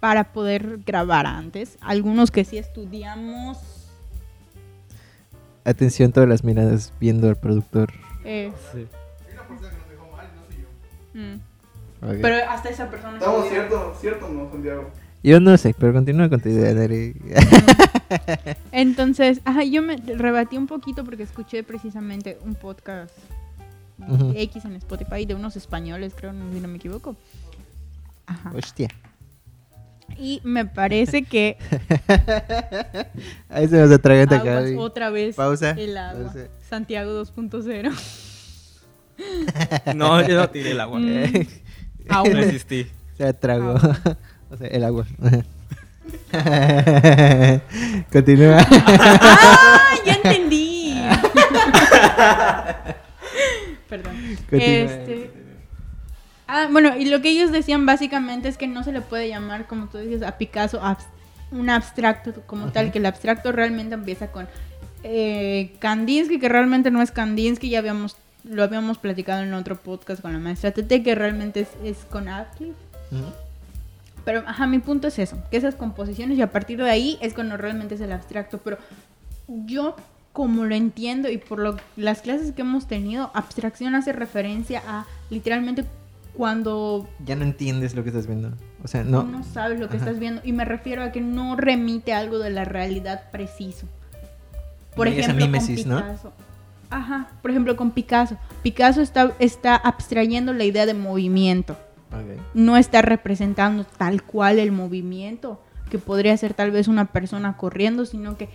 para 0.00 0.32
poder 0.32 0.78
grabar 0.86 1.26
antes. 1.26 1.76
Algunos 1.80 2.30
que 2.30 2.44
sí 2.44 2.58
estudiamos. 2.58 3.58
Atención, 5.64 6.12
todas 6.12 6.28
las 6.28 6.44
miradas 6.44 6.92
viendo 7.00 7.28
al 7.28 7.36
productor. 7.36 7.92
eh, 8.24 8.50
Sí. 8.72 8.86
mm. 11.14 11.34
Ok. 12.00 12.18
Pero 12.22 12.50
hasta 12.50 12.68
esa 12.70 12.88
persona. 12.90 13.18
Estamos 13.18 13.48
cierto, 13.48 13.96
cierto, 14.00 14.28
¿no, 14.28 14.50
Santiago? 14.50 14.90
Yo 15.22 15.40
no 15.40 15.56
sé, 15.56 15.74
pero 15.76 15.92
continúa 15.92 16.28
con 16.28 16.40
tu 16.40 16.48
idea, 16.48 16.72
Neri. 16.72 17.14
Entonces, 18.72 19.40
ajá, 19.44 19.64
yo 19.64 19.82
me 19.82 19.96
rebatí 19.96 20.56
un 20.56 20.66
poquito 20.66 21.04
porque 21.04 21.22
escuché 21.22 21.62
precisamente 21.62 22.38
un 22.44 22.54
podcast. 22.54 23.12
X 24.34 24.64
en 24.64 24.76
Spotify 24.76 25.26
de 25.26 25.34
unos 25.34 25.56
españoles, 25.56 26.14
creo, 26.16 26.32
no- 26.32 26.52
si 26.52 26.60
no 26.60 26.68
me 26.68 26.76
equivoco. 26.76 27.16
Ajá. 28.26 28.52
Hostia. 28.54 28.88
Y 30.16 30.40
me 30.44 30.64
parece 30.64 31.22
que 31.24 31.58
Ahí 33.50 33.68
se 33.68 33.76
nos 33.78 33.90
atraganta 33.90 34.40
Javi. 34.40 34.76
otra 34.76 35.10
vez 35.10 35.36
Pausa. 35.36 35.72
el 35.72 35.96
agua. 35.96 36.24
Pausa. 36.32 36.46
Santiago 36.68 37.12
2.0. 37.24 37.92
No, 39.94 40.26
yo 40.26 40.36
no 40.36 40.48
tiré 40.50 40.70
el 40.72 40.80
agua. 40.80 40.98
Mm. 41.00 41.32
No 42.08 42.14
Aún. 42.16 42.38
existí. 42.38 42.86
Se 43.16 43.24
atragó. 43.26 43.74
O 44.50 44.56
sea, 44.56 44.66
el 44.68 44.82
agua. 44.82 45.04
Continúa. 48.12 48.58
¡Ah! 48.70 49.90
Ya 50.04 50.14
entendí. 50.14 51.00
Perdón. 53.88 54.14
Continúa. 54.50 54.92
Este. 54.92 55.30
Ah, 56.46 56.68
bueno, 56.70 56.96
y 56.96 57.06
lo 57.06 57.20
que 57.20 57.28
ellos 57.30 57.52
decían 57.52 57.84
básicamente 57.86 58.48
es 58.48 58.56
que 58.56 58.66
no 58.66 58.82
se 58.84 58.92
le 58.92 59.00
puede 59.02 59.28
llamar, 59.28 59.66
como 59.66 59.86
tú 59.88 59.98
dices, 59.98 60.22
a 60.22 60.38
Picasso 60.38 60.80
abs- 60.80 61.06
un 61.50 61.68
abstracto 61.70 62.32
como 62.46 62.72
tal, 62.72 62.90
que 62.92 62.98
el 62.98 63.06
abstracto 63.06 63.52
realmente 63.52 63.94
empieza 63.94 64.28
con 64.28 64.48
eh, 65.02 65.72
Kandinsky, 65.78 66.38
que 66.38 66.48
realmente 66.48 66.90
no 66.90 67.02
es 67.02 67.10
Kandinsky, 67.10 67.68
ya 67.70 67.78
habíamos 67.80 68.16
lo 68.44 68.62
habíamos 68.62 68.96
platicado 68.98 69.42
en 69.42 69.52
otro 69.52 69.76
podcast 69.76 70.22
con 70.22 70.32
la 70.32 70.38
maestra 70.38 70.70
Tete, 70.70 71.02
que 71.02 71.14
realmente 71.14 71.60
es, 71.60 71.68
es 71.84 71.98
con 72.10 72.26
Radcliffe. 72.26 72.72
Pero, 74.24 74.42
ajá, 74.46 74.66
mi 74.66 74.78
punto 74.78 75.08
es 75.08 75.18
eso, 75.18 75.38
que 75.50 75.56
esas 75.56 75.74
composiciones 75.74 76.38
y 76.38 76.42
a 76.42 76.50
partir 76.50 76.78
de 76.78 76.90
ahí 76.90 77.18
es 77.20 77.34
cuando 77.34 77.56
realmente 77.56 77.94
es 77.94 78.00
el 78.00 78.12
abstracto. 78.12 78.58
Pero 78.58 78.78
yo, 79.66 79.96
como 80.32 80.64
lo 80.64 80.74
entiendo 80.74 81.30
y 81.30 81.38
por 81.38 81.58
lo, 81.58 81.76
las 81.96 82.22
clases 82.22 82.52
que 82.52 82.62
hemos 82.62 82.86
tenido, 82.86 83.30
abstracción 83.34 83.94
hace 83.94 84.12
referencia 84.12 84.82
a 84.86 85.06
literalmente 85.30 85.84
cuando 86.34 87.08
Ya 87.24 87.34
no 87.34 87.42
entiendes 87.42 87.96
lo 87.96 88.04
que 88.04 88.10
estás 88.10 88.26
viendo. 88.26 88.52
O 88.84 88.88
sea, 88.88 89.02
no. 89.02 89.24
no, 89.24 89.42
sabes 89.42 89.80
lo 89.80 89.88
que 89.88 89.96
Ajá. 89.96 90.06
estás 90.06 90.20
viendo. 90.20 90.40
Y 90.44 90.52
me 90.52 90.64
refiero 90.64 91.02
a 91.02 91.10
que 91.10 91.20
no 91.20 91.56
remite 91.56 92.12
a 92.12 92.18
algo 92.18 92.38
de 92.38 92.50
la 92.50 92.64
realidad 92.64 93.30
preciso. 93.32 93.86
Por 94.94 95.08
Y 95.08 95.18
ejemplo, 95.18 95.46
con 95.46 95.52
¿no? 95.52 95.96
Picasso. 95.98 96.32
Ajá, 96.90 97.28
por 97.42 97.50
ejemplo, 97.50 97.76
con 97.76 97.90
Picasso. 97.90 98.36
Picasso 98.62 99.00
está, 99.00 99.32
está 99.40 99.74
abstrayendo 99.74 100.52
la 100.52 100.64
idea 100.64 100.86
de 100.86 100.94
movimiento 100.94 101.76
No 102.54 102.76
está 102.76 103.02
representando 103.02 103.84
tal 103.84 104.22
cual 104.22 104.58
el 104.58 104.72
movimiento 104.72 105.60
que 105.90 105.98
podría 105.98 106.36
ser 106.36 106.54
tal 106.54 106.70
vez 106.70 106.88
una 106.88 107.06
persona 107.06 107.56
corriendo, 107.56 108.04
sino 108.06 108.36
que 108.36 108.48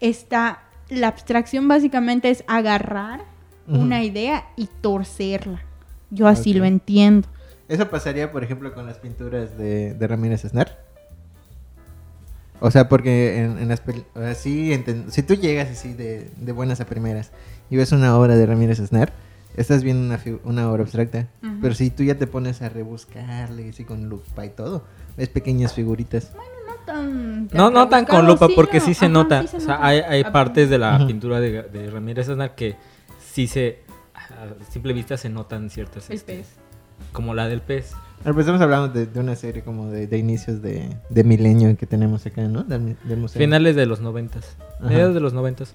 está 0.00 0.62
la 0.88 1.08
abstracción 1.08 1.66
básicamente 1.68 2.30
es 2.30 2.44
agarrar 2.46 3.20
una 3.68 4.04
idea 4.04 4.46
y 4.56 4.68
torcerla. 4.80 5.62
Yo 6.10 6.28
así 6.28 6.54
lo 6.54 6.64
entiendo. 6.64 7.26
Eso 7.68 7.90
pasaría, 7.90 8.30
por 8.30 8.44
ejemplo, 8.44 8.72
con 8.72 8.86
las 8.86 8.98
pinturas 8.98 9.58
de, 9.58 9.94
de 9.94 10.06
Ramírez 10.06 10.44
Esnar. 10.44 10.78
O 12.60 12.70
sea, 12.70 12.88
porque 12.88 13.38
en, 13.42 13.58
en 13.58 13.68
las 13.68 13.84
pel- 13.84 14.04
o 14.14 14.20
sea, 14.20 14.34
sí 14.34 14.70
enten- 14.72 15.10
si 15.10 15.22
tú 15.22 15.34
llegas 15.34 15.68
así 15.68 15.92
de, 15.92 16.30
de 16.36 16.52
buenas 16.52 16.80
a 16.80 16.86
primeras 16.86 17.32
y 17.68 17.76
ves 17.76 17.90
una 17.92 18.16
obra 18.16 18.36
de 18.36 18.46
Ramírez 18.46 18.78
Esnar, 18.78 19.12
estás 19.56 19.82
viendo 19.82 20.16
una, 20.44 20.70
obra 20.70 20.82
abstracta. 20.82 21.28
Pero 21.60 21.74
si 21.74 21.90
tú 21.90 22.02
ya 22.02 22.16
te 22.16 22.26
pones 22.26 22.62
a 22.62 22.68
rebuscarle 22.68 23.68
así 23.70 23.84
con 23.84 24.08
lupa 24.08 24.44
y 24.44 24.50
todo, 24.50 24.84
ves 25.16 25.28
pequeñas 25.28 25.74
figuritas. 25.74 26.32
No 26.34 26.74
tan, 26.84 27.48
No, 27.52 27.70
no 27.70 27.88
tan 27.88 28.04
con 28.04 28.26
lupa, 28.26 28.46
sí, 28.46 28.52
porque 28.54 28.78
no, 28.78 28.84
sí 28.84 28.94
se 28.94 29.06
ajá, 29.06 29.12
nota. 29.12 29.42
sí 29.42 29.48
se 29.48 29.56
o 29.56 29.60
sea, 29.60 29.74
nota. 29.76 29.86
hay, 29.86 30.00
hay 30.00 30.24
partes 30.24 30.70
de 30.70 30.78
la 30.78 31.04
pintura 31.06 31.40
de, 31.40 31.62
de 31.62 31.90
Ramírez 31.90 32.28
Aznar 32.28 32.54
que 32.54 32.76
sí 33.18 33.46
se. 33.46 33.80
A 34.14 34.70
simple 34.70 34.92
vista 34.92 35.16
se 35.16 35.28
notan 35.28 35.70
ciertas. 35.70 36.10
El 36.10 36.16
este, 36.16 36.36
pez. 36.38 36.48
Como 37.12 37.34
la 37.34 37.48
del 37.48 37.60
pez. 37.60 37.92
Ahora, 38.20 38.34
pues 38.34 38.38
estamos 38.46 38.60
hablando 38.60 38.88
de, 38.88 39.06
de 39.06 39.20
una 39.20 39.36
serie 39.36 39.62
como 39.62 39.90
de, 39.90 40.06
de 40.06 40.18
inicios 40.18 40.62
de, 40.62 40.96
de 41.10 41.24
milenio 41.24 41.76
que 41.76 41.86
tenemos 41.86 42.26
acá, 42.26 42.42
¿no? 42.42 42.64
Del, 42.64 42.96
del 43.04 43.18
museo. 43.18 43.38
Finales 43.38 43.76
de 43.76 43.86
los 43.86 44.00
noventas. 44.00 44.56
Mediados 44.80 45.14
de 45.14 45.20
los 45.20 45.32
noventas. 45.32 45.74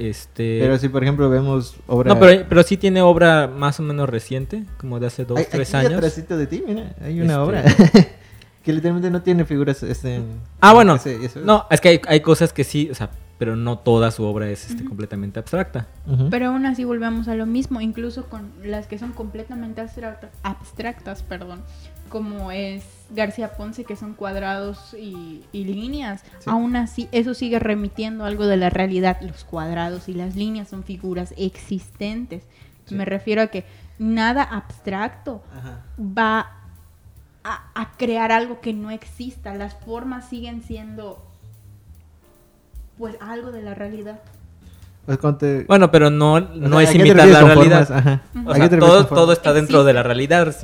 Este. 0.00 0.58
Pero 0.60 0.78
si, 0.78 0.88
por 0.88 1.02
ejemplo, 1.02 1.28
vemos 1.28 1.76
obra... 1.86 2.14
No, 2.14 2.18
pero, 2.18 2.44
pero 2.48 2.62
sí 2.62 2.76
tiene 2.78 3.02
obra 3.02 3.46
más 3.48 3.78
o 3.80 3.82
menos 3.82 4.08
reciente, 4.08 4.64
como 4.78 4.98
de 4.98 5.06
hace 5.08 5.24
dos, 5.26 5.38
Hay- 5.38 5.46
tres 5.50 5.74
aquí 5.74 5.86
años. 5.86 5.98
atrásito 5.98 6.36
de 6.38 6.46
ti, 6.46 6.64
mira, 6.66 6.94
hay 7.04 7.20
una 7.20 7.34
Este- 7.34 7.42
obra 7.42 7.64
que 8.64 8.72
literalmente 8.72 9.10
no 9.10 9.22
tiene 9.22 9.44
figuras. 9.44 9.82
Este, 9.82 10.20
Ah, 10.60 10.72
bueno. 10.72 10.94
ese- 10.96 11.22
eso- 11.24 11.40
No, 11.40 11.66
es 11.70 11.80
que 11.80 11.88
hay, 11.90 12.00
hay 12.08 12.20
cosas 12.20 12.52
que 12.52 12.64
sí, 12.64 12.88
o 12.90 12.94
sea, 12.94 13.10
pero 13.40 13.56
no 13.56 13.78
toda 13.78 14.10
su 14.10 14.22
obra 14.24 14.50
es 14.50 14.68
este, 14.70 14.84
completamente 14.84 15.38
abstracta. 15.38 15.86
Pero 16.28 16.48
aún 16.48 16.66
así 16.66 16.84
volvemos 16.84 17.26
a 17.26 17.34
lo 17.34 17.46
mismo, 17.46 17.80
incluso 17.80 18.26
con 18.26 18.52
las 18.62 18.86
que 18.86 18.98
son 18.98 19.12
completamente 19.12 19.80
abstracta- 19.80 20.28
abstractas, 20.42 21.22
perdón, 21.22 21.62
como 22.10 22.50
es 22.52 22.84
García 23.08 23.52
Ponce, 23.56 23.84
que 23.84 23.96
son 23.96 24.12
cuadrados 24.12 24.92
y, 24.92 25.42
y 25.52 25.64
líneas. 25.64 26.22
Sí. 26.40 26.50
Aún 26.50 26.76
así, 26.76 27.08
eso 27.12 27.32
sigue 27.32 27.58
remitiendo 27.58 28.26
algo 28.26 28.46
de 28.46 28.58
la 28.58 28.68
realidad. 28.68 29.18
Los 29.22 29.44
cuadrados 29.44 30.10
y 30.10 30.12
las 30.12 30.36
líneas 30.36 30.68
son 30.68 30.84
figuras 30.84 31.32
existentes. 31.38 32.42
Sí. 32.84 32.94
Me 32.94 33.06
refiero 33.06 33.40
a 33.40 33.46
que 33.46 33.64
nada 33.98 34.42
abstracto 34.42 35.42
Ajá. 35.56 35.80
va 35.98 36.50
a, 37.42 37.70
a 37.74 37.92
crear 37.96 38.32
algo 38.32 38.60
que 38.60 38.74
no 38.74 38.90
exista. 38.90 39.54
Las 39.54 39.72
formas 39.76 40.28
siguen 40.28 40.62
siendo 40.62 41.24
pues 43.00 43.16
algo 43.20 43.50
de 43.50 43.62
la 43.62 43.74
realidad. 43.74 44.20
Pues 45.06 45.18
te- 45.38 45.64
Bueno, 45.64 45.90
pero 45.90 46.10
no, 46.10 46.34
o 46.34 46.40
no 46.40 46.78
sea, 46.78 46.82
es 46.82 46.90
¿a 46.90 46.92
qué 46.92 46.98
te 46.98 47.08
imitar 47.08 47.26
la 47.28 47.40
realidad. 47.54 48.20
todo, 48.78 49.06
todo 49.06 49.32
está 49.32 49.52
dentro 49.52 49.82
de 49.82 49.92
la 49.94 50.02
realidad, 50.04 50.54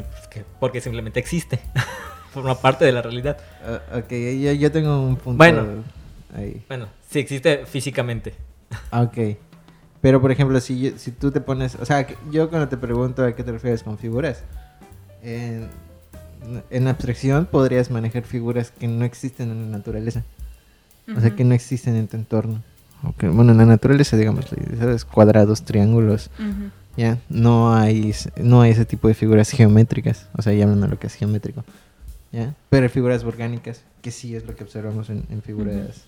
porque 0.61 0.81
simplemente 0.81 1.19
existe. 1.19 1.59
Forma 2.33 2.55
parte 2.61 2.85
de 2.85 2.93
la 2.93 3.01
realidad. 3.03 3.39
Ah, 3.67 3.81
ok, 3.99 4.11
yo, 4.13 4.53
yo 4.53 4.71
tengo 4.71 5.01
un 5.01 5.17
punto 5.17 5.39
Bueno. 5.39 5.65
ahí. 6.37 6.63
Bueno, 6.69 6.87
sí 7.11 7.19
existe 7.19 7.65
físicamente. 7.67 8.35
Ah, 8.93 9.01
Ok. 9.03 9.37
Pero, 10.03 10.21
por 10.21 10.31
ejemplo, 10.31 10.61
si, 10.61 10.79
yo- 10.79 10.99
si 10.99 11.11
tú 11.11 11.33
te 11.33 11.41
pones... 11.41 11.75
O 11.77 11.85
sea, 11.87 12.07
yo 12.31 12.49
cuando 12.51 12.69
te 12.69 12.77
pregunto 12.77 13.25
a 13.25 13.35
qué 13.35 13.43
te 13.43 13.51
refieres 13.51 13.83
con 13.83 13.97
figuras, 13.99 14.45
en, 15.23 15.69
en 16.71 16.87
abstracción 16.87 17.47
podrías 17.47 17.91
manejar 17.91 18.23
figuras 18.23 18.71
que 18.71 18.87
no 18.87 19.05
existen 19.07 19.51
en 19.51 19.63
la 19.73 19.79
naturaleza. 19.79 20.23
O 21.15 21.21
sea, 21.21 21.35
que 21.37 21.45
no 21.45 21.55
existen 21.55 21.95
en 21.97 22.09
tu 22.09 22.17
entorno. 22.17 22.63
Bueno, 23.21 23.53
en 23.53 23.59
la 23.59 23.67
naturaleza, 23.67 24.17
digamos, 24.17 24.47
¿sabes? 24.79 25.05
Cuadrados, 25.05 25.63
triángulos, 25.65 26.31
ya. 26.97 27.19
No 27.29 27.75
hay, 27.75 28.13
no 28.43 28.63
hay 28.63 28.73
ese 28.73 28.85
tipo 28.85 29.07
de 29.07 29.15
figuras 29.15 29.51
geométricas. 29.51 30.29
O 30.37 30.43
sea, 30.43 30.53
ya 30.53 30.65
hablando 30.65 30.87
de 30.87 30.93
lo 30.93 30.99
que 30.99 31.07
es 31.07 31.15
geométrico. 31.15 31.65
¿Ya? 32.33 32.55
Pero 32.71 32.85
hay 32.85 32.89
figuras 32.89 33.23
orgánicas, 33.23 33.83
que 34.03 34.11
sí 34.11 34.35
es 34.35 34.45
lo 34.47 34.57
que 34.57 34.65
observamos 34.65 35.09
en, 35.11 35.25
en 35.31 35.43
figuras, 35.43 36.05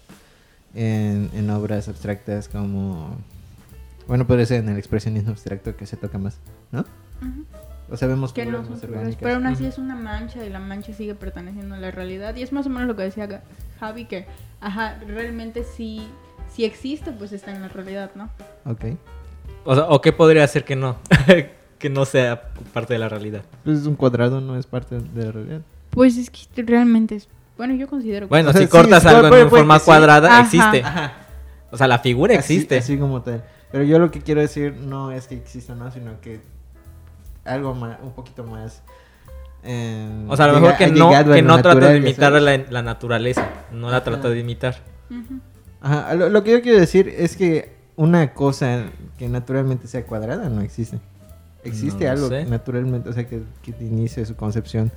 en, 0.75 1.31
en 1.35 1.51
obras 1.51 1.89
abstractas 1.89 2.49
como... 2.49 3.17
Bueno, 4.09 4.27
puede 4.27 4.47
ser 4.47 4.63
en 4.65 4.71
el 4.71 4.79
expresionismo 4.79 5.31
abstracto 5.31 5.77
que 5.77 5.87
se 5.87 5.97
toca 5.97 6.19
más, 6.19 6.39
¿no? 6.73 6.81
Ujú. 6.81 7.45
O 7.91 7.97
sea, 7.97 8.09
vemos 8.09 8.33
que 8.33 8.45
no 8.47 8.65
son 8.65 8.79
figuras, 8.81 9.17
pero 9.21 9.37
aún 9.37 9.47
así 9.47 9.65
es 9.67 9.79
una 9.79 9.95
mancha 9.95 10.45
y 10.45 10.51
la 10.51 10.59
mancha 10.59 10.93
sigue 10.93 11.15
perteneciendo 11.15 11.75
a 11.75 11.79
la 11.79 11.91
realidad 11.91 12.35
y 12.37 12.43
es 12.43 12.53
más 12.53 12.67
o 12.67 12.69
menos 12.71 12.87
lo 12.89 12.97
que 12.97 13.03
decía 13.03 13.27
Ga- 13.27 13.41
Javi 13.81 14.05
que 14.07 14.27
ajá 14.61 14.99
realmente 15.07 15.65
sí 15.65 16.09
si 16.55 16.65
existe 16.65 17.13
pues 17.13 17.33
está 17.33 17.53
en 17.53 17.63
la 17.63 17.69
realidad 17.69 18.11
no 18.15 18.29
Ok. 18.65 18.85
O 19.65 19.75
sea, 19.75 19.85
¿o 19.89 20.01
qué 20.01 20.13
podría 20.13 20.45
hacer 20.45 20.65
que 20.65 20.77
no? 20.77 20.97
que 21.79 21.91
no 21.91 22.05
sea 22.05 22.51
parte 22.73 22.95
de 22.95 22.99
la 22.99 23.09
realidad. 23.09 23.43
Pues 23.65 23.87
un 23.87 23.95
cuadrado 23.97 24.41
no 24.41 24.57
es 24.57 24.67
parte 24.67 24.99
de 25.01 25.25
la 25.25 25.33
realidad. 25.33 25.61
pues 25.91 26.17
es 26.17 26.31
que 26.31 26.63
realmente 26.63 27.17
es 27.17 27.29
bueno 27.57 27.75
yo 27.75 27.87
considero 27.89 28.27
que 28.27 28.31
Bueno, 28.31 28.49
O 28.51 28.53
sea, 28.53 28.61
si 28.63 28.67
sí, 28.67 28.71
cortas 28.71 29.03
sí, 29.03 29.09
algo 29.09 29.29
puede- 29.29 29.43
en 29.43 29.49
puede 29.49 29.61
forma 29.63 29.79
sí. 29.79 29.85
cuadrada, 29.85 30.29
Ajá. 30.31 30.41
existe. 30.43 30.83
Ajá. 30.85 31.13
O 31.71 31.77
sea, 31.77 31.87
la 31.87 31.99
figura 31.99 32.35
existe. 32.35 32.79
Así, 32.79 32.93
así 32.95 32.99
como 33.01 33.21
tal. 33.23 33.45
Pero 33.71 33.85
yo 33.85 33.99
lo 33.99 34.11
que 34.11 34.23
quiero 34.23 34.41
decir 34.41 34.73
no 34.75 35.11
es 35.13 35.27
que 35.29 35.35
exista, 35.35 35.75
¿no? 35.75 35.91
Sino 35.91 36.19
que 36.23 36.41
algo 37.45 37.75
más, 37.75 37.99
un 38.03 38.13
poquito 38.13 38.43
más... 38.45 38.83
eh, 39.65 40.25
O 40.29 40.37
sea, 40.37 40.47
a 40.47 40.49
lo 40.53 40.61
mejor 40.61 40.77
que 40.77 40.87
no, 40.89 41.11
que 41.33 41.43
no 41.43 41.61
trata 41.63 41.89
de 41.91 41.97
imitar 41.99 42.33
la, 42.33 42.57
la 42.71 42.83
naturaleza. 42.83 43.49
No 43.73 43.91
la 43.91 44.03
trata 44.05 44.29
de 44.29 44.39
imitar. 44.39 44.77
Ajá, 45.81 46.15
lo, 46.15 46.29
lo 46.29 46.43
que 46.45 46.53
yo 46.53 46.63
quiero 46.63 46.79
decir 46.81 47.09
es 47.09 47.37
que 47.37 47.77
una 47.97 48.33
cosa 48.35 48.85
que 49.19 49.29
naturalmente 49.29 49.87
sea 49.89 50.05
cuadrada 50.05 50.49
no 50.49 50.61
existe. 50.61 50.99
Existe 51.65 52.05
No 52.07 52.11
algo 52.13 52.29
sé. 52.29 52.45
naturalmente, 52.47 53.09
o 53.09 53.13
sea, 53.13 53.27
que, 53.29 53.43
que 53.63 53.71
inicie 53.81 54.25
su 54.25 54.37
concepción. 54.37 54.91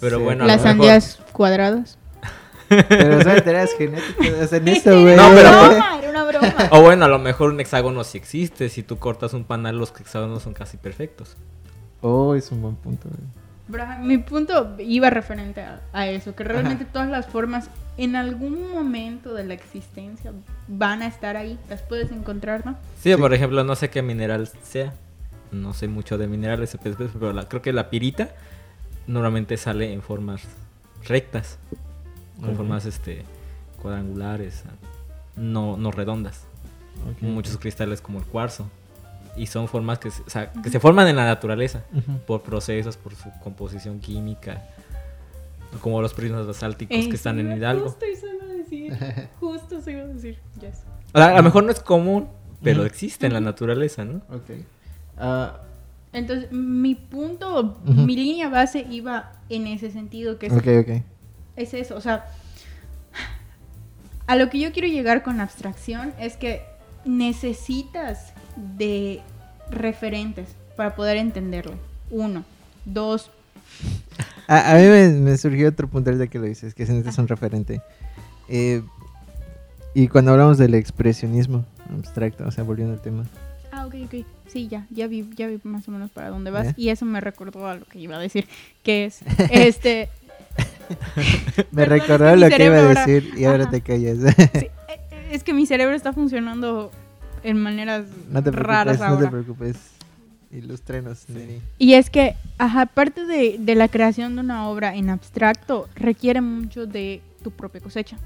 Pero 0.00 0.16
sea 0.18 0.24
bueno, 0.24 0.44
las 0.44 0.56
mejor- 0.62 0.68
sandías 0.70 1.18
cuadradas 1.32 1.98
Pero, 2.68 3.18
o 3.18 3.22
sea, 3.22 3.42
te 3.44 3.52
das 3.52 3.70
genética, 3.76 4.24
o 4.42 4.46
sea, 4.46 4.58
en 4.58 4.68
eso, 4.68 4.90
güey. 5.02 5.16
No, 5.16 5.28
pero- 5.34 5.50
broma, 5.50 5.98
era 6.00 6.10
una 6.10 6.24
broma 6.24 6.54
O 6.70 6.82
bueno, 6.82 7.04
a 7.04 7.08
lo 7.08 7.18
mejor 7.18 7.50
un 7.50 7.60
hexágono 7.60 8.02
sí 8.04 8.18
existe. 8.18 8.68
Si 8.68 8.82
tú 8.82 8.98
cortas 8.98 9.32
un 9.34 9.44
panal, 9.44 9.78
los 9.78 9.90
hexágonos 9.98 10.42
son 10.42 10.52
casi 10.54 10.76
perfectos. 10.76 11.36
Oh, 12.00 12.34
es 12.34 12.50
un 12.52 12.60
buen 12.62 12.74
punto, 12.76 13.08
güey. 13.08 13.43
Mi 14.02 14.18
punto 14.18 14.76
iba 14.78 15.08
referente 15.10 15.62
a, 15.62 15.80
a 15.92 16.06
eso, 16.06 16.34
que 16.34 16.44
realmente 16.44 16.84
todas 16.84 17.08
las 17.08 17.26
formas 17.26 17.70
en 17.96 18.14
algún 18.16 18.70
momento 18.72 19.32
de 19.32 19.44
la 19.44 19.54
existencia 19.54 20.32
van 20.68 21.00
a 21.00 21.06
estar 21.06 21.36
ahí, 21.36 21.58
las 21.70 21.80
puedes 21.82 22.10
encontrar, 22.10 22.66
¿no? 22.66 22.72
Sí, 23.00 23.12
Sí. 23.12 23.16
por 23.16 23.32
ejemplo, 23.32 23.64
no 23.64 23.74
sé 23.74 23.88
qué 23.88 24.02
mineral 24.02 24.48
sea. 24.62 24.92
No 25.50 25.72
sé 25.72 25.88
mucho 25.88 26.18
de 26.18 26.26
minerales, 26.26 26.76
pero 27.18 27.32
la- 27.32 27.48
creo 27.48 27.62
que 27.62 27.72
la 27.72 27.88
pirita 27.88 28.30
normalmente 29.06 29.56
sale 29.56 29.92
en 29.92 30.02
formas 30.02 30.42
rectas. 31.06 31.58
Con 32.40 32.48
Ujú. 32.50 32.56
formas 32.58 32.84
este 32.84 33.22
cuadrangulares, 33.80 34.64
no, 35.36 35.76
no 35.76 35.90
redondas. 35.90 36.42
Ok. 37.10 37.22
Muchos 37.22 37.56
cristales 37.58 38.00
como 38.00 38.18
el 38.18 38.24
cuarzo. 38.24 38.68
Y 39.36 39.46
son 39.46 39.66
formas 39.68 39.98
que, 39.98 40.10
se- 40.10 40.22
o 40.22 40.30
sea, 40.30 40.52
que 40.52 40.70
se 40.70 40.78
forman 40.80 41.08
en 41.08 41.16
la 41.16 41.24
naturaleza. 41.24 41.82
Por 42.26 42.42
procesos, 42.42 42.96
por 42.96 43.14
su 43.14 43.30
composición 43.42 43.98
química, 44.00 44.62
como 45.80 46.00
los 46.00 46.14
prismas 46.14 46.46
basálticos 46.46 46.96
que 47.08 47.14
están 47.16 47.38
en 47.40 47.56
Hidalgo. 47.56 47.84
gusta 47.86 48.06
y 48.06 48.14
se 48.16 48.26
me 48.34 48.54
decir. 48.54 48.96
Justo 49.40 49.80
se 49.80 49.92
iba 49.92 50.02
a 50.02 50.06
decir. 50.06 50.38
Yes. 50.60 50.84
O 51.12 51.18
sea, 51.18 51.28
a 51.28 51.36
lo 51.36 51.42
mejor 51.42 51.64
no 51.64 51.70
es 51.70 51.80
común, 51.80 52.28
pero 52.62 52.84
existe 52.84 53.26
en 53.26 53.32
la 53.34 53.40
naturaleza, 53.40 54.04
¿no? 54.04 54.16
Ok. 54.30 54.50
Ah, 55.16 55.60
Entonces, 56.12 56.50
mi 56.52 56.94
punto, 56.94 57.78
mi 57.84 58.14
línea 58.16 58.48
base 58.48 58.86
iba 58.90 59.32
en 59.48 59.66
ese 59.66 59.90
sentido, 59.90 60.38
que 60.38 60.46
es, 60.46 60.52
ok, 60.52 60.66
ok. 60.80 61.02
es 61.56 61.74
eso. 61.74 61.96
O 61.96 62.00
sea, 62.00 62.26
a 64.26 64.36
lo 64.36 64.48
que 64.50 64.58
yo 64.58 64.72
quiero 64.72 64.88
llegar 64.88 65.22
con 65.22 65.36
la 65.36 65.42
abstracción 65.44 66.12
es 66.18 66.36
que 66.36 66.62
necesitas 67.04 68.32
de 68.56 69.20
referentes 69.70 70.48
para 70.76 70.94
poder 70.94 71.16
entenderlo. 71.16 71.74
Uno. 72.10 72.44
Dos. 72.84 73.30
A, 74.46 74.72
a 74.72 74.74
mí 74.76 74.82
me, 74.86 75.08
me 75.08 75.36
surgió 75.38 75.68
otro 75.68 75.88
punto 75.88 76.10
ahorita 76.10 76.26
que 76.30 76.38
lo 76.38 76.44
dices, 76.44 76.74
que 76.74 76.84
necesita 76.84 77.20
un 77.22 77.28
referente. 77.28 77.80
Eh, 78.48 78.82
y 79.94 80.08
cuando 80.08 80.32
hablamos 80.32 80.58
del 80.58 80.74
expresionismo 80.74 81.64
abstracto, 81.96 82.46
o 82.46 82.50
sea, 82.50 82.64
volviendo 82.64 82.92
al 82.94 83.00
tema. 83.00 83.24
Ah, 83.72 83.86
ok, 83.86 83.94
ok. 84.06 84.14
Sí, 84.48 84.68
ya, 84.68 84.86
ya 84.90 85.06
vi, 85.06 85.28
ya 85.34 85.46
vi 85.46 85.58
más 85.64 85.88
o 85.88 85.90
menos 85.90 86.10
para 86.10 86.28
dónde 86.28 86.50
vas. 86.50 86.66
¿Ya? 86.68 86.74
Y 86.76 86.88
eso 86.90 87.04
me 87.06 87.20
recordó 87.20 87.66
a 87.66 87.76
lo 87.76 87.84
que 87.86 87.98
iba 87.98 88.16
a 88.16 88.18
decir, 88.20 88.46
que 88.82 89.06
es, 89.06 89.20
este, 89.50 90.08
Me 91.72 91.84
recordó 91.86 92.28
es 92.30 92.38
lo 92.38 92.48
que 92.48 92.66
iba 92.66 92.76
a 92.76 92.86
ahora- 92.88 93.06
decir 93.06 93.32
y 93.36 93.44
ahora 93.44 93.62
Ajá. 93.64 93.70
te 93.72 93.80
callas. 93.80 94.18
sí, 94.36 94.66
eh, 94.88 95.00
es 95.30 95.42
que 95.42 95.54
mi 95.54 95.66
cerebro 95.66 95.96
está 95.96 96.12
funcionando 96.12 96.90
en 97.44 97.62
maneras 97.62 98.06
no 98.30 98.42
te 98.42 98.50
raras 98.50 98.96
preocupes, 98.96 99.00
no 99.00 99.06
ahora. 99.06 99.24
te 99.24 99.30
preocupes. 99.30 99.76
Ilústrenos, 100.50 101.28
Neri. 101.28 101.60
Y 101.78 101.94
es 101.94 102.10
que, 102.10 102.36
ajá, 102.58 102.82
aparte 102.82 103.24
de, 103.26 103.56
de 103.58 103.74
la 103.74 103.88
creación 103.88 104.36
de 104.36 104.40
una 104.42 104.68
obra 104.68 104.94
en 104.94 105.10
abstracto, 105.10 105.88
requiere 105.96 106.40
mucho 106.40 106.86
de 106.86 107.22
tu 107.42 107.50
propia 107.50 107.80
cosecha, 107.80 108.16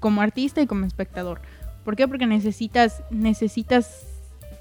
como 0.00 0.20
artista 0.20 0.60
y 0.60 0.66
como 0.66 0.84
espectador. 0.86 1.40
¿Por 1.84 1.96
qué? 1.96 2.08
Porque 2.08 2.26
necesitas, 2.26 3.02
necesitas 3.10 4.04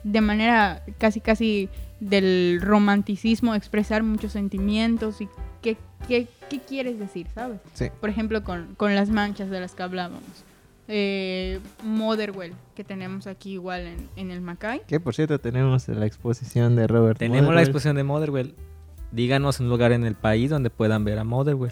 de 0.04 0.22
manera 0.22 0.84
casi 0.98 1.20
casi 1.22 1.70
del 2.00 2.60
romanticismo 2.62 3.54
expresar 3.56 4.02
muchos 4.04 4.32
sentimientos 4.32 5.22
y 5.22 5.30
qué, 5.62 5.78
qué, 6.08 6.28
qué 6.50 6.60
quieres 6.60 7.00
decir, 7.00 7.28
¿sabes? 7.36 7.60
Sí. 7.74 7.88
Por 8.00 8.10
ejemplo, 8.10 8.44
con, 8.44 8.76
con 8.76 8.96
las 8.96 9.10
manchas 9.10 9.50
de 9.50 9.60
las 9.60 9.74
que 9.76 9.84
hablábamos. 9.84 10.24
Eh, 10.94 11.62
Motherwell, 11.86 12.54
que 12.76 12.84
tenemos 12.84 13.26
aquí 13.26 13.54
igual 13.54 13.88
en, 13.88 14.10
en 14.18 14.30
el 14.30 14.42
Macay. 14.42 14.82
Que 14.88 15.00
por 15.00 15.16
cierto, 15.16 15.40
tenemos 15.40 15.88
la 15.88 16.06
exposición 16.06 16.76
de 16.76 16.86
Robert. 16.86 17.18
Tenemos 17.18 17.56
la 17.56 17.62
exposición 17.62 17.96
de 17.96 18.04
Motherwell. 18.04 18.56
Díganos 19.14 19.62
un 19.62 19.70
lugar 19.70 19.94
en 19.94 20.04
el 20.04 20.16
país 20.16 20.50
donde 20.50 20.70
puedan 20.70 21.06
ver 21.06 21.18
a 21.18 21.24
Motherwell. 21.24 21.72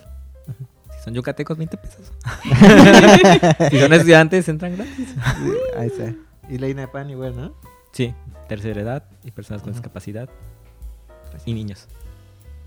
Si 0.95 1.03
son 1.03 1.13
yucatecos, 1.15 1.57
20 1.57 1.77
pesos. 1.77 2.13
si 3.71 3.79
son 3.79 3.91
estudiantes, 3.91 4.47
entran 4.47 4.77
gratis. 4.77 5.09
Sí, 5.09 5.51
Ahí 5.77 5.87
está. 5.87 6.15
Y 6.49 6.57
Leina 6.57 6.89
Pan 6.89 7.09
igual, 7.09 7.35
¿no? 7.35 7.53
Sí, 7.91 8.13
tercera 8.47 8.79
edad 8.79 9.03
y 9.25 9.31
personas 9.31 9.63
con 9.63 9.73
discapacidad. 9.73 10.29
Y 11.45 11.53
niños. 11.53 11.89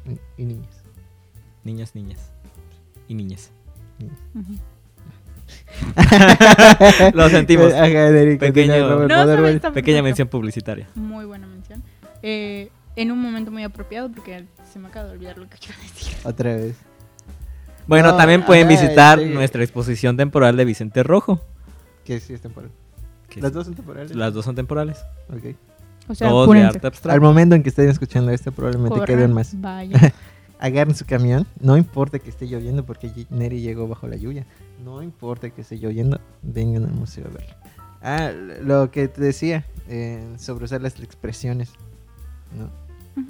Y, 0.04 0.42
y 0.42 0.44
niños. 0.44 0.76
Niños, 1.64 1.94
niñas. 1.94 2.30
Y 3.09 3.14
niñas. 3.14 3.50
Lo 7.14 7.28
sentimos. 7.28 7.73
Pequeño- 8.38 9.06
No, 9.09 9.73
Pequeña 9.73 10.02
mención 10.02 10.28
publicitaria. 10.28 10.88
Muy 10.94 11.25
buena 11.25 11.47
mención. 11.47 11.82
Eh, 12.23 12.71
en 12.97 13.11
un 13.11 13.21
momento 13.21 13.50
muy 13.50 13.62
apropiado 13.64 14.11
porque 14.11 14.44
se 14.73 14.78
me 14.78 14.88
acaba 14.88 15.06
de 15.09 15.12
olvidar 15.14 15.38
lo 15.38 15.49
que 15.49 15.56
quiero 15.59 15.80
decir. 15.82 16.14
Otra 16.25 16.54
vez. 16.56 16.76
Bueno, 17.87 18.12
No, 18.12 18.16
también 18.16 18.42
pueden 18.44 18.68
ajá, 18.71 18.80
visitar 18.82 19.18
sí. 19.18 19.25
nuestra 19.26 19.62
exposición 19.62 20.16
temporal 20.16 20.56
de 20.56 20.64
Vicente 20.64 21.02
Rojo. 21.02 21.40
Que 22.04 22.21
sí 22.21 22.32
es 22.35 22.40
temporal. 22.40 22.71
Las 23.37 23.47
es- 23.47 23.52
dos 23.52 23.64
son 23.66 23.75
temporales. 23.75 24.14
las 24.14 24.35
dos 24.35 24.44
son 24.44 24.54
temporales. 24.54 24.99
Ok. 25.30 25.54
O 26.09 26.14
sea, 26.14 26.28
Todos 26.28 26.52
de 26.52 26.62
arte 26.64 26.78
Al 26.80 26.87
abstracto. 26.87 27.21
momento 27.23 27.54
en 27.54 27.62
que 27.62 27.68
estén 27.71 27.88
escuchando 27.88 28.30
esto, 28.32 28.52
probablemente 28.52 28.99
Corran, 28.99 29.06
queden 29.16 29.32
más. 29.32 29.59
Vaya. 29.61 30.12
Agarren 30.62 30.94
su 30.94 31.05
camión. 31.05 31.44
No 31.61 31.77
importa 31.77 32.20
que 32.20 32.31
esté 32.31 32.46
lloviendo 32.46 32.87
porque 32.87 33.27
Neri 33.31 33.61
llegó 33.61 33.88
bajo 33.88 34.07
la 34.07 34.14
lluvia. 34.14 34.46
No 34.85 35.03
importa 35.03 35.51
que 35.51 35.62
esté 35.62 35.77
lloviendo. 35.77 36.20
Vengan 36.40 36.85
al 36.85 36.92
museo 36.92 37.27
a 37.27 37.31
verlo. 37.31 37.55
Ah, 38.01 38.31
lo 38.31 38.90
que 38.92 39.09
te 39.09 39.20
decía 39.20 39.66
eh, 39.88 40.25
sobre 40.38 40.66
usar 40.66 40.81
las 40.81 41.01
expresiones. 41.01 41.72
¿No? 42.57 42.70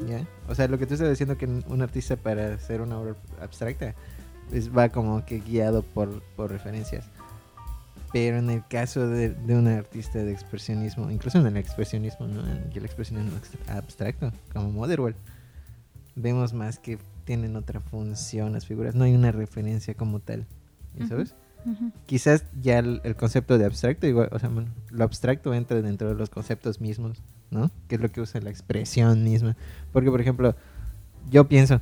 ¿Ya? 0.07 0.29
O 0.47 0.55
sea, 0.55 0.69
lo 0.69 0.77
que 0.77 0.87
tú 0.87 0.93
estás 0.93 1.09
diciendo 1.09 1.39
que 1.39 1.47
un 1.47 1.81
artista 1.81 2.17
para 2.17 2.53
hacer 2.53 2.83
una 2.83 2.99
obra 2.99 3.17
abstracta 3.41 3.95
pues, 4.51 4.71
va 4.71 4.91
como 4.91 5.25
que 5.25 5.41
guiado 5.41 5.83
por, 5.83 6.23
por 6.37 6.51
referencias. 6.51 7.07
Pero 8.13 8.37
en 8.37 8.51
el 8.51 8.63
caso 8.69 9.09
de, 9.09 9.31
de 9.31 9.57
un 9.57 9.69
artista 9.69 10.19
de 10.19 10.33
expresionismo, 10.33 11.11
incluso 11.11 11.39
en 11.39 11.47
el 11.47 11.57
expresionismo, 11.57 12.29
¿no? 12.29 12.47
En 12.47 12.71
el 12.75 12.85
expresionismo 12.85 13.39
ex- 13.39 13.71
abstracto, 13.71 14.31
como 14.53 14.71
Motherwell, 14.71 15.15
vemos 16.15 16.53
más 16.53 16.79
que 16.79 16.99
tienen 17.25 17.57
otra 17.57 17.81
función 17.81 18.53
las 18.53 18.67
figuras. 18.67 18.95
No 18.95 19.05
hay 19.05 19.15
una 19.15 19.33
referencia 19.33 19.95
como 19.95 20.21
tal. 20.21 20.47
¿ya 20.95 21.05
Ujú. 21.05 21.09
¿Sabes? 21.09 21.35
Quizás 22.07 22.45
ya 22.61 22.81
el, 22.81 23.01
el 23.05 23.15
concepto 23.15 23.57
de 23.57 23.65
abstracto, 23.65 24.07
igual, 24.07 24.29
o 24.33 24.39
sea, 24.39 24.49
bueno, 24.49 24.71
lo 24.91 25.05
abstracto 25.05 25.55
entra 25.55 25.81
dentro 25.81 26.09
de 26.09 26.15
los 26.17 26.29
conceptos 26.29 26.81
mismos, 26.81 27.23
¿no? 27.51 27.71
Que 27.89 27.95
es 27.95 28.01
lo 28.01 28.11
que 28.11 28.21
usa 28.21 28.41
la 28.41 28.51
expresión 28.51 29.23
misma. 29.23 29.57
Porque, 29.93 30.11
por 30.11 30.21
ejemplo, 30.21 30.57
yo 31.31 31.47
pienso, 31.47 31.81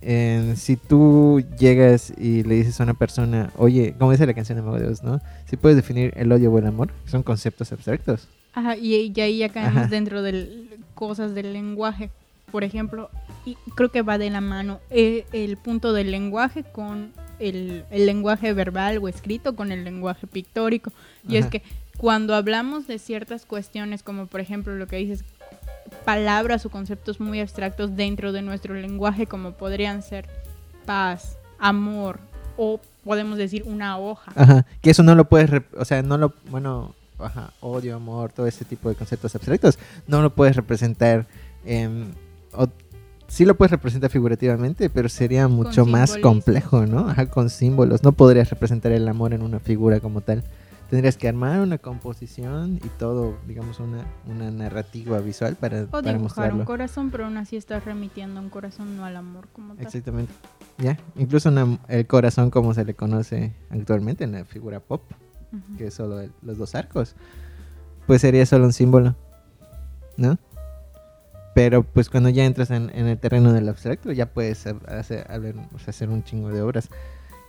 en 0.00 0.56
si 0.56 0.76
tú 0.76 1.42
llegas 1.58 2.14
y 2.16 2.42
le 2.44 2.54
dices 2.54 2.80
a 2.80 2.84
una 2.84 2.94
persona, 2.94 3.52
oye, 3.56 3.94
como 3.98 4.10
dice 4.12 4.26
la 4.26 4.32
canción 4.32 4.56
de 4.56 4.62
Mago 4.62 4.78
de 4.78 4.86
Oz, 4.86 5.02
¿no? 5.02 5.20
Si 5.44 5.56
puedes 5.58 5.76
definir 5.76 6.14
el 6.16 6.32
odio 6.32 6.50
o 6.50 6.58
el 6.58 6.66
amor, 6.66 6.90
son 7.04 7.22
conceptos 7.22 7.70
abstractos. 7.72 8.26
Ajá, 8.54 8.76
y, 8.76 9.12
y 9.14 9.20
ahí 9.20 9.38
ya 9.38 9.50
caemos 9.50 9.76
Ajá. 9.82 9.86
dentro 9.88 10.22
de 10.22 10.78
cosas 10.94 11.34
del 11.34 11.52
lenguaje. 11.52 12.10
Por 12.50 12.64
ejemplo, 12.64 13.10
y 13.44 13.56
creo 13.74 13.90
que 13.90 14.02
va 14.02 14.18
de 14.18 14.30
la 14.30 14.40
mano 14.40 14.80
eh, 14.90 15.26
el 15.32 15.56
punto 15.56 15.92
del 15.92 16.10
lenguaje 16.10 16.64
con 16.64 17.12
el, 17.38 17.84
el 17.90 18.06
lenguaje 18.06 18.52
verbal 18.52 18.98
o 18.98 19.08
escrito 19.08 19.56
con 19.56 19.72
el 19.72 19.84
lenguaje 19.84 20.26
pictórico. 20.26 20.92
Y 21.28 21.36
es 21.36 21.46
que 21.46 21.62
cuando 21.96 22.34
hablamos 22.34 22.86
de 22.86 22.98
ciertas 22.98 23.44
cuestiones, 23.44 24.02
como 24.02 24.26
por 24.26 24.40
ejemplo 24.40 24.74
lo 24.74 24.86
que 24.86 24.96
dices, 24.96 25.24
palabras 26.04 26.64
o 26.66 26.70
conceptos 26.70 27.20
muy 27.20 27.40
abstractos 27.40 27.96
dentro 27.96 28.32
de 28.32 28.42
nuestro 28.42 28.74
lenguaje, 28.74 29.26
como 29.26 29.52
podrían 29.52 30.02
ser 30.02 30.26
paz, 30.86 31.36
amor, 31.58 32.20
o 32.56 32.80
podemos 33.04 33.38
decir 33.38 33.64
una 33.66 33.98
hoja. 33.98 34.32
Ajá, 34.34 34.66
que 34.80 34.90
eso 34.90 35.02
no 35.02 35.14
lo 35.14 35.28
puedes, 35.28 35.50
o 35.76 35.84
sea, 35.84 36.02
no 36.02 36.16
lo, 36.18 36.32
bueno, 36.50 36.94
ajá, 37.18 37.52
odio, 37.60 37.96
amor, 37.96 38.32
todo 38.32 38.46
ese 38.46 38.64
tipo 38.64 38.88
de 38.88 38.94
conceptos 38.94 39.34
abstractos, 39.34 39.78
no 40.06 40.22
lo 40.22 40.30
puedes 40.30 40.56
representar, 40.56 41.26
em, 41.64 42.12
o, 42.54 42.68
sí 43.28 43.44
lo 43.44 43.56
puedes 43.56 43.70
representar 43.70 44.10
figurativamente, 44.10 44.90
pero 44.90 45.08
sería 45.08 45.48
mucho 45.48 45.86
más 45.86 46.10
complejo, 46.22 46.86
¿no? 46.86 47.08
Ajá, 47.08 47.26
con 47.26 47.50
símbolos, 47.50 48.02
no 48.02 48.12
podrías 48.12 48.50
representar 48.50 48.92
el 48.92 49.06
amor 49.08 49.32
en 49.34 49.42
una 49.42 49.58
figura 49.60 50.00
como 50.00 50.20
tal. 50.20 50.42
Tendrías 50.88 51.16
que 51.16 51.28
armar 51.28 51.60
una 51.60 51.78
composición 51.78 52.80
y 52.84 52.88
todo, 52.98 53.36
digamos, 53.46 53.78
una, 53.78 54.04
una 54.26 54.50
narrativa 54.50 55.20
visual 55.20 55.54
para, 55.54 55.82
O 55.82 55.86
para 55.86 56.12
dibujar 56.14 56.52
un 56.52 56.64
corazón, 56.64 57.12
pero 57.12 57.26
aún 57.26 57.36
así 57.36 57.56
estás 57.56 57.84
remitiendo 57.84 58.40
a 58.40 58.42
un 58.42 58.50
corazón, 58.50 58.96
no 58.96 59.04
al 59.04 59.14
amor 59.16 59.46
como 59.52 59.74
tal. 59.76 59.86
Exactamente. 59.86 60.32
Ya, 60.78 60.98
incluso 61.14 61.48
una- 61.50 61.78
el 61.86 62.08
corazón 62.08 62.50
como 62.50 62.74
se 62.74 62.84
le 62.84 62.94
conoce 62.94 63.54
actualmente 63.70 64.24
en 64.24 64.32
la 64.32 64.44
figura 64.44 64.80
pop. 64.80 65.02
Que 65.78 65.88
es 65.88 65.94
solo 65.94 66.20
el- 66.20 66.32
los 66.42 66.58
dos 66.58 66.74
arcos, 66.74 67.14
pues 68.08 68.20
sería 68.20 68.44
solo 68.46 68.64
un 68.66 68.72
símbolo, 68.72 69.14
¿no? 70.16 70.38
Pero 71.54 71.82
pues 71.82 72.08
cuando 72.08 72.28
ya 72.28 72.44
entras 72.44 72.70
en, 72.70 72.90
en 72.94 73.06
el 73.06 73.18
terreno 73.18 73.52
del 73.52 73.68
abstracto, 73.68 74.12
ya 74.12 74.26
puedes 74.26 74.66
ha- 74.66 74.76
hacer, 74.86 75.26
sea, 75.26 75.88
hacer 75.88 76.08
un 76.08 76.22
chingo 76.22 76.48
de 76.50 76.62
obras 76.62 76.88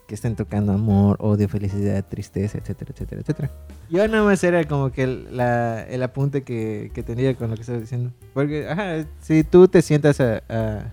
que 0.08 0.16
estén 0.16 0.36
tocando 0.36 0.74
amor, 0.74 1.16
odio, 1.20 1.48
felicidad, 1.48 2.04
tristeza, 2.04 2.58
etcétera, 2.58 2.92
etcétera, 2.94 3.22
etcétera. 3.22 3.52
Yo 3.90 4.06
nada 4.08 4.24
más 4.24 4.44
era 4.44 4.64
como 4.66 4.92
que 4.92 5.04
el, 5.04 5.38
la- 5.38 5.84
el 5.84 6.02
apunte 6.04 6.42
que, 6.44 6.92
que 6.94 7.04
tenía 7.04 7.36
con 7.36 7.50
lo 7.50 7.56
que 7.56 7.62
estaba 7.62 7.80
diciendo. 7.80 8.12
Porque, 8.34 8.68
ajá, 8.68 9.06
si 9.22 9.44
tú 9.44 9.68
te 9.68 9.82
sientas 9.82 10.20
a, 10.20 10.42
a, 10.50 10.92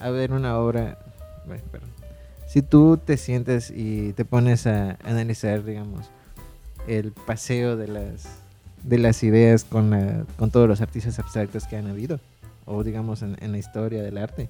a 0.00 0.10
ver 0.10 0.32
una 0.32 0.58
obra, 0.58 0.98
bueno, 1.46 1.62
perdón. 1.70 1.90
si 2.48 2.62
tú 2.62 2.96
te 2.96 3.16
sientes 3.18 3.70
y 3.70 4.12
te 4.14 4.24
pones 4.24 4.66
a 4.66 4.96
analizar, 5.04 5.62
digamos, 5.64 6.10
el 6.88 7.12
paseo 7.12 7.76
de 7.76 7.88
las 7.88 8.26
de 8.86 8.98
las 8.98 9.22
ideas 9.22 9.64
con, 9.64 10.26
con 10.38 10.50
todos 10.50 10.68
los 10.68 10.80
artistas 10.80 11.18
abstractos 11.18 11.66
que 11.66 11.76
han 11.76 11.86
habido, 11.88 12.20
o 12.64 12.84
digamos 12.84 13.22
en, 13.22 13.36
en 13.40 13.52
la 13.52 13.58
historia 13.58 14.02
del 14.02 14.16
arte, 14.18 14.48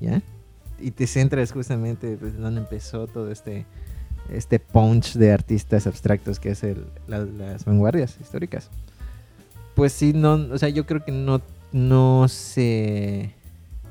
¿ya? 0.00 0.22
Y 0.80 0.90
te 0.90 1.06
centras 1.06 1.52
justamente 1.52 2.16
pues, 2.18 2.36
donde 2.36 2.60
empezó 2.60 3.06
todo 3.06 3.30
este 3.30 3.64
este 4.30 4.58
punch 4.58 5.14
de 5.14 5.32
artistas 5.32 5.86
abstractos 5.86 6.40
que 6.40 6.50
es 6.50 6.64
el, 6.64 6.86
la- 7.06 7.26
las 7.26 7.64
vanguardias 7.66 8.16
históricas. 8.20 8.70
Pues 9.74 9.92
sí, 9.92 10.12
no, 10.14 10.32
o 10.50 10.56
sea, 10.58 10.70
yo 10.70 10.86
creo 10.86 11.04
que 11.04 11.12
no, 11.12 11.42
no 11.72 12.26
se 12.28 13.30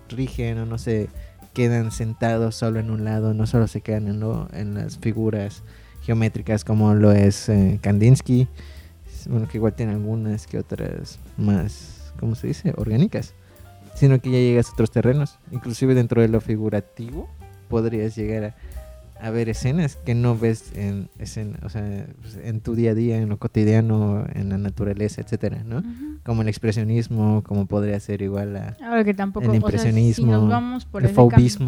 rigen 0.10 0.58
o 0.58 0.66
no 0.66 0.78
se 0.80 1.10
quedan 1.54 1.92
sentados 1.92 2.56
solo 2.56 2.80
en 2.80 2.90
un 2.90 3.04
lado, 3.06 3.34
no 3.36 3.46
solo 3.46 3.68
se 3.68 3.82
quedan 3.82 4.08
en, 4.08 4.24
en 4.54 4.74
las 4.74 4.98
figuras 4.98 5.62
geométricas 6.02 6.66
como 6.66 6.96
lo 6.96 7.12
es 7.12 7.48
eh, 7.50 7.78
Kandinsky. 7.82 8.48
Bueno, 9.28 9.48
que 9.48 9.58
igual 9.58 9.74
tiene 9.74 9.94
algunas 9.94 10.48
que 10.48 10.58
otras 10.58 11.20
más, 11.38 12.14
¿cómo 12.20 12.36
se 12.36 12.48
dice? 12.48 12.74
Orgánicas. 12.78 13.34
Sino 13.96 14.20
que 14.20 14.32
ya 14.32 14.38
llegas 14.38 14.70
a 14.70 14.74
otros 14.74 14.92
terrenos. 14.92 15.40
Inclusive 15.52 15.94
dentro 15.94 16.22
de 16.22 16.28
lo 16.28 16.42
figurativo 16.42 17.30
podrías 17.70 18.16
llegar 18.16 18.44
a, 18.44 18.56
a 19.24 19.30
ver 19.30 19.48
escenas 19.48 19.96
que 19.96 20.16
no 20.16 20.38
ves 20.38 20.74
en, 20.76 21.10
escena, 21.18 21.58
o 21.64 21.70
sea, 21.70 22.08
pues, 22.22 22.38
en 22.44 22.60
tu 22.60 22.76
día 22.76 22.92
a 22.92 22.94
día, 22.94 23.18
en 23.18 23.30
lo 23.30 23.38
cotidiano, 23.38 24.26
en 24.34 24.50
la 24.50 24.58
naturaleza, 24.58 25.22
etcétera, 25.22 25.64
¿no? 25.64 25.82
Como 26.26 26.42
el 26.42 26.50
expresionismo, 26.50 27.42
como 27.44 27.66
podría 27.66 27.98
ser 28.02 28.22
igual 28.22 28.54
la, 28.54 28.76
Ahora 28.84 29.06
que 29.06 29.14
tampoco, 29.14 29.46
el 29.46 29.50
o 29.50 29.54
sea, 29.54 29.60
si 29.62 29.66
impresionismo, 29.66 30.32
nos 30.32 30.50
vamos 30.50 30.84
por 30.84 31.04
el 31.04 31.12
ese, 31.12 31.60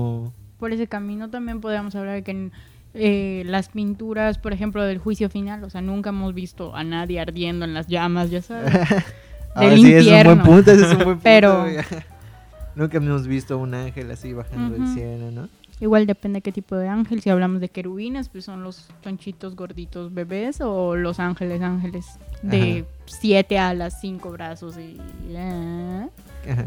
por 0.59 0.73
ese 0.73 0.87
camino, 0.87 1.29
también 1.29 1.61
podríamos 1.61 1.95
hablar 1.95 2.15
de 2.15 2.23
que 2.23 2.31
en 2.31 2.51
eh, 2.95 3.43
las 3.45 3.69
pinturas, 3.69 4.37
por 4.37 4.53
ejemplo, 4.53 4.83
del 4.83 4.97
juicio 4.97 5.29
final, 5.29 5.63
o 5.63 5.69
sea, 5.69 5.81
nunca 5.81 6.09
hemos 6.09 6.33
visto 6.33 6.75
a 6.75 6.83
nadie 6.83 7.19
ardiendo 7.19 7.65
en 7.65 7.73
las 7.73 7.87
llamas, 7.87 8.29
ya 8.29 8.41
sabes. 8.41 8.73
Ahora 9.55 9.69
del 9.69 9.79
sí, 9.81 9.93
es 9.93 10.05
un 10.07 10.13
buen 10.13 10.17
infierno. 10.17 10.43
punto, 10.43 10.71
es 10.71 10.81
un 10.81 10.87
buen 10.89 10.99
punto. 11.05 11.19
Pero-. 11.23 11.65
Nunca 12.75 12.97
hemos 12.97 13.25
visto 13.25 13.57
un 13.57 13.73
ángel 13.73 14.11
así 14.11 14.33
bajando 14.33 14.73
del 14.73 14.83
Ujú. 14.83 14.93
cielo, 14.93 15.31
¿no? 15.31 15.47
Igual 15.79 16.05
depende 16.07 16.41
qué 16.41 16.51
tipo 16.51 16.75
de 16.75 16.87
ángel. 16.89 17.21
Si 17.21 17.29
hablamos 17.29 17.61
de 17.61 17.69
querubines, 17.69 18.27
pues 18.29 18.43
son 18.45 18.63
los 18.63 18.87
chonchitos 19.01 19.55
gorditos 19.55 20.13
bebés 20.13 20.59
o 20.61 20.95
los 20.97 21.19
ángeles 21.21 21.61
ángeles 21.61 22.05
de 22.41 22.83
siete 23.05 23.57
alas, 23.59 23.99
cinco 24.01 24.31
brazos 24.31 24.77
y... 24.77 24.97
eh. 25.29 26.07
Ajá. 26.49 26.65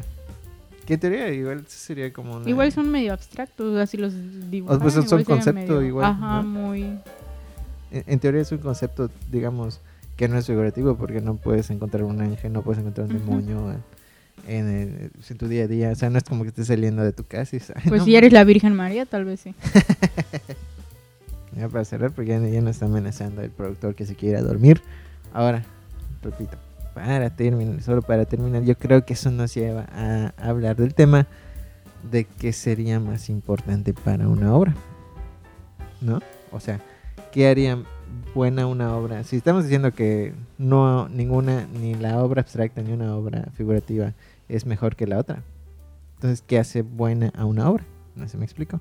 En 0.94 1.01
teoría 1.01 1.29
igual 1.33 1.64
sería 1.68 2.12
como 2.12 2.37
una... 2.37 2.48
Igual 2.48 2.72
son 2.72 2.90
medio 2.90 3.12
abstractos, 3.12 3.77
así 3.79 3.96
los 3.96 4.12
dibujan. 4.51 4.79
pues 4.81 4.94
son 4.94 5.05
igual 5.05 5.20
sería 5.20 5.35
concepto 5.37 5.72
medio- 5.74 5.83
igual, 5.87 6.05
Ajá, 6.07 6.42
¿no? 6.42 6.48
muy... 6.48 6.83
En, 7.90 8.05
en 8.07 8.18
teoría 8.18 8.40
es 8.42 8.53
un 8.53 8.59
concepto, 8.59 9.11
digamos, 9.31 9.81
que 10.16 10.29
no 10.29 10.37
es 10.38 10.46
figurativo 10.46 10.96
porque 10.96 11.20
no 11.20 11.37
puedes 11.37 11.70
encontrar 11.70 12.05
un 12.05 12.20
ángel, 12.20 12.53
no 12.53 12.62
puedes 12.62 12.81
encontrar 12.81 13.07
un 13.07 13.12
demonio 13.18 13.72
en, 13.72 13.83
en 14.55 14.68
el- 14.68 15.11
en 15.29 15.37
tu 15.38 15.46
día 15.48 15.64
a 15.64 15.66
día. 15.68 15.90
O 15.90 15.94
sea, 15.94 16.11
no 16.11 16.18
es 16.18 16.24
como 16.24 16.42
que 16.42 16.48
estés 16.48 16.66
saliendo 16.68 17.03
de 17.03 17.12
tu 17.12 17.24
casa 17.24 17.57
y... 17.57 17.61
"Ay, 17.74 17.83
Pues 17.88 18.01
no 18.01 18.05
si 18.05 18.16
eres 18.16 18.33
la 18.33 18.44
Virgen 18.44 18.74
María, 18.74 19.05
tal 19.07 19.24
vez 19.24 19.40
sí. 19.40 19.55
Ya 21.57 21.68
para 21.68 21.85
cerrar, 21.85 22.12
porque 22.12 22.31
ya, 22.31 22.38
ya 22.46 22.61
nos 22.61 22.72
está 22.77 22.87
amenazando 22.87 23.42
el 23.42 23.51
productor 23.51 23.94
que 23.94 24.07
se 24.07 24.14
quiera 24.14 24.42
dormir. 24.42 24.81
Ahora, 25.33 25.64
repito, 26.22 26.57
para 26.98 27.30
terminar, 27.30 27.80
solo 27.80 28.02
para 28.02 28.24
terminar, 28.24 28.64
yo 28.64 28.76
creo 28.76 29.04
que 29.04 29.12
eso 29.12 29.30
nos 29.30 29.54
lleva 29.54 29.87
a 29.92 30.32
hablar 30.37 30.74
del 30.74 30.94
tema 30.94 31.28
de 32.11 32.24
qué 32.24 32.52
sería 32.52 32.98
más 32.98 33.28
importante 33.28 33.94
para 33.94 34.26
una 34.26 34.52
obra. 34.52 34.74
¿No? 36.00 36.20
O 36.50 36.58
sea, 36.58 36.80
¿qué 37.30 37.48
haría 37.48 37.78
buena 38.34 38.66
una 38.66 38.96
obra? 38.96 39.22
Si 39.22 39.37
estamos 39.37 39.62
diciendo 39.62 39.92
que 39.92 40.34
no 40.58 41.08
ninguna, 41.08 41.68
ni 41.80 41.94
la 41.94 42.20
obra 42.20 42.42
abstracta 42.42 42.82
ni 42.82 42.92
una 42.92 43.14
obra 43.14 43.48
figurativa 43.54 44.14
es 44.48 44.66
mejor 44.66 44.96
que 44.96 45.06
la 45.06 45.18
otra. 45.18 45.44
Entonces, 46.16 46.42
¿qué 46.44 46.58
hace 46.58 46.82
buena 46.82 47.32
a 47.37 47.44
una 47.44 47.70
obra? 47.70 47.84
No 48.16 48.28
si 48.28 48.37
me 48.37 48.44
explico. 48.44 48.80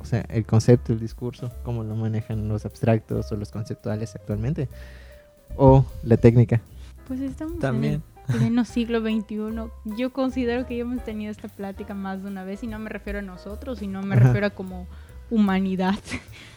O 0.00 0.06
sea, 0.06 0.24
el 0.30 0.46
concepto, 0.46 0.94
el 0.94 1.00
discurso, 1.00 1.52
cómo 1.64 1.84
lo 1.84 1.96
manejan 1.96 2.48
los 2.48 2.64
abstractos 2.64 3.30
o 3.30 3.36
los 3.36 3.50
conceptuales 3.50 4.16
actualmente. 4.16 4.68
O 5.56 5.84
la 6.02 6.16
técnica. 6.16 6.62
Pues 7.06 7.20
estamos 7.20 7.58
También. 7.58 7.94
en 7.94 8.34
el 8.34 8.38
pleno 8.38 8.64
siglo 8.66 9.00
XXI. 9.00 9.96
Yo 9.96 10.12
considero 10.12 10.66
que 10.66 10.76
ya 10.76 10.82
hemos 10.82 11.04
tenido 11.04 11.30
esta 11.30 11.48
plática 11.48 11.94
más 11.94 12.22
de 12.22 12.28
una 12.28 12.44
vez 12.44 12.62
y 12.62 12.66
no 12.66 12.78
me 12.78 12.90
refiero 12.90 13.18
a 13.18 13.22
nosotros, 13.22 13.78
sino 13.78 14.02
me 14.02 14.14
Ajá. 14.14 14.24
refiero 14.26 14.46
a 14.46 14.50
como 14.50 14.86
humanidad, 15.30 15.98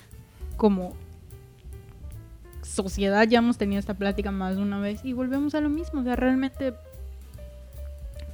como 0.58 0.94
sociedad 2.62 3.28
ya 3.28 3.40
hemos 3.40 3.58
tenido 3.58 3.80
esta 3.80 3.94
plática 3.94 4.32
más 4.32 4.58
de 4.58 4.62
una 4.62 4.80
vez 4.80 5.04
y 5.04 5.14
volvemos 5.14 5.56
a 5.56 5.62
lo 5.62 5.70
mismo. 5.70 6.02
O 6.02 6.04
sea, 6.04 6.16
realmente 6.16 6.74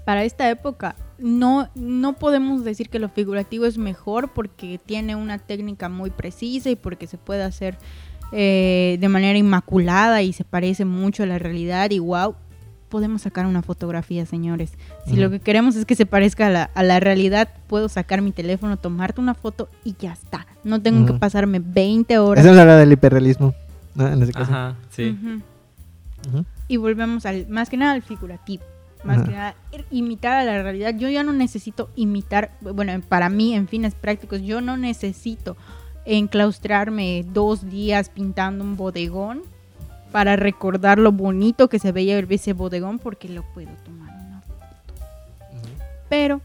para 0.06 0.24
esta 0.24 0.50
época 0.50 0.96
no, 1.20 1.70
no 1.76 2.14
podemos 2.14 2.64
decir 2.64 2.90
que 2.90 3.00
lo 3.00 3.10
figurativo 3.10 3.66
es 3.66 3.78
mejor 3.78 4.34
porque 4.34 4.80
tiene 4.84 5.16
una 5.16 5.38
técnica 5.38 5.90
muy 5.90 6.10
precisa 6.10 6.70
y 6.70 6.76
porque 6.76 7.06
se 7.06 7.18
puede 7.18 7.44
hacer 7.44 7.78
eh, 8.32 8.98
de 9.00 9.10
manera 9.10 9.38
inmaculada 9.38 10.22
y 10.22 10.34
se 10.34 10.44
parece 10.44 10.86
mucho 10.86 11.24
a 11.24 11.26
la 11.26 11.40
realidad 11.40 11.92
y 11.92 12.00
wow, 12.00 12.36
podemos 12.90 13.24
sacar 13.24 13.46
una 13.46 13.62
fotografía, 13.62 14.26
señores. 14.26 14.74
Si 15.08 15.16
lo 15.16 15.30
que 15.32 15.40
queremos 15.40 15.76
es 15.76 15.86
que 15.86 15.96
se 15.96 16.06
parezca 16.06 16.48
a 16.48 16.50
la, 16.50 16.64
a 16.76 16.84
la 16.84 17.00
realidad, 17.00 17.50
puedo 17.68 17.90
sacar 17.90 18.22
mi 18.22 18.32
teléfono, 18.32 18.78
tomarte 18.78 19.22
una 19.22 19.34
foto 19.34 19.70
y 19.84 19.96
ya 19.98 20.14
está. 20.14 20.46
No 20.64 20.82
tengo 20.82 21.06
que 21.06 21.14
pasarme 21.14 21.62
20 21.64 22.20
horas. 22.20 22.44
Estamos 22.44 22.60
hablando 22.60 22.82
del 22.82 22.92
hiperrealismo. 22.92 23.56
¿no? 23.96 24.08
En 24.08 24.22
ese 24.22 24.34
caso. 24.34 24.52
Ajá, 24.52 24.76
sí. 24.90 25.18
Ujú. 26.30 26.46
Y 26.68 26.78
volvemos 26.78 27.26
al, 27.26 27.48
más 27.48 27.70
que 27.70 27.78
nada 27.78 27.94
al 27.94 28.02
figurativo. 28.02 28.64
Más 29.04 29.24
que 29.24 29.32
nada, 29.32 29.56
imitar 29.90 30.34
a 30.34 30.44
la 30.44 30.62
realidad. 30.62 30.94
Yo 30.96 31.10
ya 31.10 31.24
no 31.24 31.34
necesito 31.34 31.90
imitar, 31.96 32.52
bueno, 32.62 32.94
para 33.10 33.30
mí, 33.30 33.56
en 33.56 33.68
fines 33.68 33.96
prácticos, 33.96 34.42
yo 34.44 34.62
no 34.62 34.78
necesito 34.78 35.58
enclaustrarme 36.18 37.26
dos 37.32 37.70
días 37.70 38.10
pintando 38.10 38.64
un 38.64 38.76
bodegón 38.76 39.42
para 40.12 40.36
recordar 40.36 41.00
lo 41.00 41.12
bonito 41.12 41.70
que 41.70 41.80
se 41.80 41.92
veía 41.92 42.20
ese 42.20 42.54
bodegón 42.54 43.00
porque 43.00 43.30
lo 43.30 43.44
puedo 43.54 43.72
tomar 43.86 44.10
una 44.10 44.42
foto. 44.42 44.62
Pero 46.10 46.42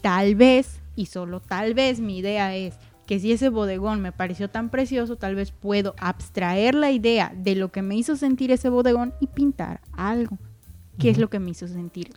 tal 0.00 0.34
vez, 0.34 0.80
y 0.94 1.06
solo 1.06 1.40
tal 1.40 1.74
vez, 1.74 2.00
mi 2.00 2.18
idea 2.18 2.56
es 2.56 2.74
que 3.06 3.20
si 3.20 3.32
ese 3.32 3.50
bodegón 3.50 4.00
me 4.00 4.12
pareció 4.12 4.48
tan 4.48 4.70
precioso, 4.70 5.16
tal 5.16 5.34
vez 5.34 5.52
puedo 5.52 5.94
abstraer 5.98 6.74
la 6.74 6.90
idea 6.90 7.32
de 7.36 7.54
lo 7.54 7.70
que 7.70 7.82
me 7.82 7.96
hizo 7.96 8.16
sentir 8.16 8.50
ese 8.50 8.68
bodegón 8.68 9.12
y 9.20 9.26
pintar 9.26 9.80
algo. 9.92 10.38
¿Qué 10.98 11.10
es 11.10 11.18
lo 11.18 11.28
que 11.28 11.38
me 11.38 11.50
hizo 11.50 11.68
sentir 11.68 12.08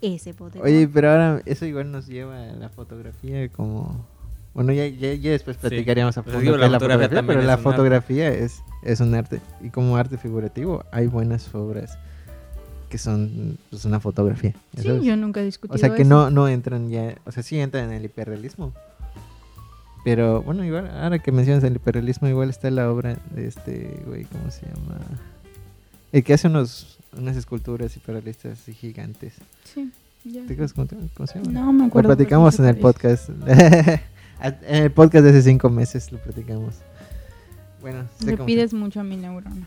ese 0.00 0.32
bodegón? 0.32 0.66
Oye, 0.66 0.88
pero 0.88 1.10
ahora 1.10 1.42
eso 1.44 1.66
igual 1.66 1.92
nos 1.92 2.06
lleva 2.06 2.50
a 2.50 2.54
la 2.54 2.70
fotografía 2.70 3.48
como... 3.50 4.06
Bueno, 4.54 4.72
ya, 4.72 4.86
ya, 4.86 5.12
ya 5.14 5.30
después 5.32 5.56
Sí. 5.56 5.60
platicaríamos 5.68 6.16
a 6.16 6.22
Pues 6.22 6.34
fondo 6.36 6.52
digo, 6.52 6.56
la 6.56 6.70
fotografía 6.78 7.22
pero 7.26 7.40
es 7.40 7.46
la 7.46 7.52
arte. 7.54 7.62
fotografía 7.64 8.28
es, 8.28 8.62
es 8.84 9.00
un 9.00 9.14
arte. 9.14 9.40
Y 9.60 9.70
como 9.70 9.96
arte 9.96 10.16
figurativo 10.16 10.84
hay 10.92 11.06
buenas 11.08 11.52
obras 11.54 11.98
que 12.88 12.98
son 12.98 13.58
pues, 13.70 13.84
una 13.84 13.98
fotografía. 13.98 14.54
sí, 14.76 14.84
sabes. 14.84 15.02
yo 15.02 15.16
nunca 15.16 15.40
he 15.40 15.44
discutido 15.44 15.74
O 15.74 15.78
sea 15.78 15.94
que 15.94 16.02
eso. 16.02 16.08
no, 16.08 16.30
no 16.30 16.46
entran 16.48 16.88
ya, 16.90 17.16
o 17.24 17.32
sea, 17.32 17.42
sí 17.42 17.58
entran 17.58 17.86
en 17.90 17.92
el 17.96 18.04
hiperrealismo. 18.04 18.72
Pero 20.04 20.42
bueno, 20.42 20.64
igual, 20.64 20.90
ahora 21.02 21.18
que 21.18 21.32
mencionas 21.32 21.64
el 21.64 21.76
hiperrealismo, 21.76 22.28
igual 22.28 22.50
está 22.50 22.70
la 22.70 22.90
obra 22.92 23.16
de 23.34 23.46
este 23.48 24.02
güey, 24.06 24.24
¿cómo 24.26 24.50
se 24.50 24.66
llama? 24.66 24.98
El 26.12 26.22
que 26.22 26.34
hace 26.34 26.46
unos, 26.46 26.98
unas 27.18 27.36
esculturas 27.36 27.96
hiperrealistas 27.96 28.60
así 28.60 28.74
gigantes. 28.74 29.32
Sí, 29.64 29.90
ya. 30.24 30.42
¿Te 30.46 30.52
acuerdas 30.52 30.74
cómo, 30.74 30.86
cómo 31.16 31.26
se 31.26 31.38
llama? 31.40 31.50
No 31.52 31.72
me 31.72 31.78
Lo 31.80 31.86
acuerdo. 31.86 32.08
platicamos 32.10 32.56
en 32.60 32.66
el 32.66 32.74
sí 32.76 32.80
podcast. 32.82 33.30
en 34.48 34.82
el 34.84 34.90
podcast 34.90 35.24
de 35.24 35.30
hace 35.30 35.42
cinco 35.42 35.70
meses 35.70 36.10
lo 36.12 36.18
platicamos. 36.18 36.74
Bueno, 37.80 38.04
sé 38.18 38.26
Le 38.26 38.36
cómo 38.36 38.46
pides 38.46 38.72
mucho 38.72 39.00
a 39.00 39.04
mi 39.04 39.16
neurona. 39.16 39.66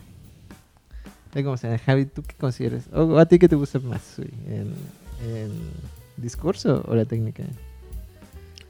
sé 1.34 1.44
cómo 1.44 1.58
se 1.58 1.68
llama. 1.68 1.80
Javi, 1.80 2.06
¿tú 2.06 2.24
qué 2.24 2.36
consideras? 2.36 2.84
¿O 2.94 3.18
a 3.18 3.26
ti 3.26 3.38
qué 3.40 3.48
te 3.48 3.56
gusta 3.56 3.80
más? 3.80 4.20
¿El, 4.20 4.74
el 5.26 5.52
discurso 6.18 6.84
o 6.88 6.96
la 6.96 7.06
técnica? 7.06 7.44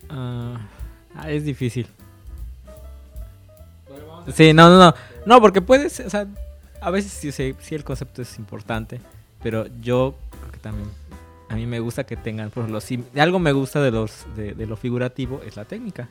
Ah, 0.10 0.60
ah, 1.16 1.30
es 1.32 1.44
difícil. 1.44 1.88
Sí, 4.34 4.54
no, 4.54 4.70
no, 4.70 4.78
no. 4.78 4.94
No, 5.26 5.42
porque 5.42 5.62
puedes, 5.62 6.00
o 6.02 6.10
sea, 6.10 6.28
a 6.82 6.92
veces 6.92 7.12
sí, 7.12 7.32
sí, 7.32 7.56
sí 7.62 7.76
el 7.76 7.84
concepto 7.84 8.22
es 8.22 8.38
importante, 8.38 9.00
pero 9.42 9.68
yo 9.82 10.16
creo 10.40 10.52
que 10.52 10.60
también 10.60 10.90
a 11.50 11.56
mí 11.56 11.66
me 11.66 11.80
gusta 11.80 12.06
que 12.06 12.18
tengan, 12.18 12.50
por 12.50 12.64
ejemplo, 12.64 12.82
si 12.82 13.04
algo 13.18 13.40
me 13.40 13.52
gusta 13.52 13.82
de 13.82 13.92
los 13.92 14.26
de, 14.36 14.54
de 14.54 14.66
lo 14.66 14.76
figurativo 14.76 15.42
es 15.46 15.56
la 15.56 15.66
técnica. 15.66 16.10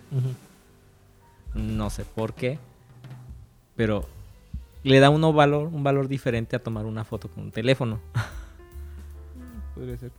No 1.54 1.90
sé 1.90 2.04
por 2.04 2.34
qué, 2.34 2.58
pero 3.76 4.06
le 4.82 5.00
da 5.00 5.10
uno 5.10 5.32
valor, 5.32 5.66
un 5.66 5.82
valor 5.82 6.08
diferente 6.08 6.56
a 6.56 6.58
tomar 6.58 6.86
una 6.86 7.04
foto 7.04 7.28
con 7.28 7.44
un 7.44 7.50
teléfono. 7.50 8.00
Podría 9.74 9.96
ser. 9.98 10.12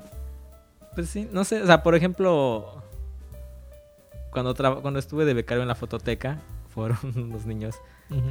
Pues 0.93 1.09
sí, 1.09 1.27
no 1.31 1.43
sé, 1.43 1.61
o 1.61 1.65
sea, 1.65 1.83
por 1.83 1.95
ejemplo, 1.95 2.83
cuando, 4.31 4.53
cuando 4.81 4.99
estuve 4.99 5.25
de 5.25 5.33
becario 5.33 5.61
en 5.61 5.67
la 5.67 5.75
fototeca, 5.75 6.39
fueron 6.73 6.97
unos 7.15 7.45
niños 7.45 7.75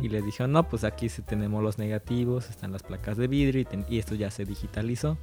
y 0.02 0.08
les 0.08 0.24
dijeron, 0.24 0.52
no, 0.52 0.68
pues 0.68 0.84
aquí 0.84 1.08
tenemos 1.26 1.62
los 1.62 1.76
negativos, 1.78 2.48
están 2.48 2.72
las 2.72 2.82
placas 2.82 3.16
de 3.18 3.26
vidrio 3.28 3.60
y, 3.88 3.94
y 3.94 3.98
esto 3.98 4.14
ya 4.14 4.30
se 4.30 4.44
digitalizó. 4.46 5.18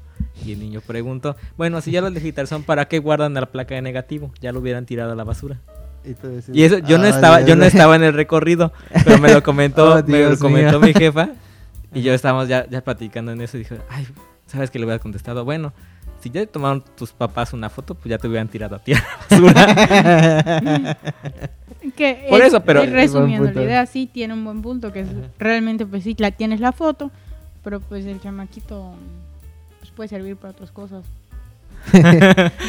Y 0.46 0.52
el 0.54 0.60
niño 0.60 0.82
preguntó, 0.82 1.36
bueno, 1.58 1.82
si 1.82 1.92
ya 1.92 2.02
los 2.02 2.14
digitalizaron, 2.14 2.64
¿para 2.64 2.88
qué 2.88 3.00
guardan 3.00 3.34
la 3.34 3.46
placa 3.48 3.76
de 3.76 3.82
negativo? 3.82 4.32
Ya 4.42 4.52
lo 4.52 4.60
hubieran 4.60 4.86
tirado 4.86 5.12
a 5.12 5.16
la 5.16 5.24
basura. 5.24 5.60
Y, 6.06 6.14
decías, 6.14 6.56
Y 6.56 6.64
eso, 6.64 6.78
yo 6.80 6.98
no 6.98 7.06
"Ah, 7.06 7.10
estaba, 7.10 7.42
yo 7.42 7.56
no 7.56 7.62
Dios". 7.64 7.74
estaba 7.74 7.96
en 7.96 8.04
el 8.04 8.14
recorrido, 8.14 8.74
pero 9.06 9.18
me 9.20 9.34
lo 9.34 9.42
comentó, 9.42 9.96
Oh, 9.96 10.04
me 10.06 10.30
lo 10.30 10.38
comentó 10.38 10.80
mío. 10.80 10.88
mi 10.88 10.94
jefa. 10.94 11.30
Y 11.94 12.02
yo 12.02 12.14
estábamos 12.14 12.48
ya, 12.48 12.68
ya 12.70 12.84
platicando 12.84 13.32
en 13.32 13.42
eso 13.42 13.58
y 13.58 13.62
dije, 13.62 13.80
ay, 13.90 14.06
¿sabes 14.48 14.70
qué 14.70 14.80
le 14.80 14.86
hubiera 14.86 15.00
contestado? 15.00 15.46
Bueno, 15.46 15.74
si 16.24 16.30
ya 16.30 16.46
tomaron 16.48 16.82
tus 16.98 17.12
papás 17.12 17.52
una 17.54 17.70
foto, 17.70 17.94
pues 17.94 18.10
ya 18.10 18.18
te 18.18 18.28
hubieran 18.28 18.48
tirado 18.48 18.78
a 18.78 18.80
ti 18.80 18.94
basura. 19.30 20.98
Que 21.98 22.26
Por 22.30 22.40
es- 22.42 22.48
eso, 22.48 22.62
pero- 22.62 22.82
es 22.82 22.92
resumiendo 22.92 23.52
la 23.52 23.62
idea, 23.62 23.86
sí 23.86 24.10
tiene 24.12 24.34
un 24.34 24.44
buen 24.46 24.62
punto, 24.62 24.94
que 24.94 25.02
es 25.02 25.08
realmente 25.38 25.86
pues 25.86 26.04
sí, 26.04 26.16
la 26.18 26.32
tienes 26.32 26.60
la 26.62 26.72
foto, 26.72 27.12
pero 27.64 27.82
pues 27.82 28.06
el 28.06 28.22
chamaquito 28.22 28.94
pues, 29.80 29.92
puede 29.92 30.08
servir 30.08 30.38
para 30.38 30.52
otras 30.52 30.72
cosas. 30.72 31.04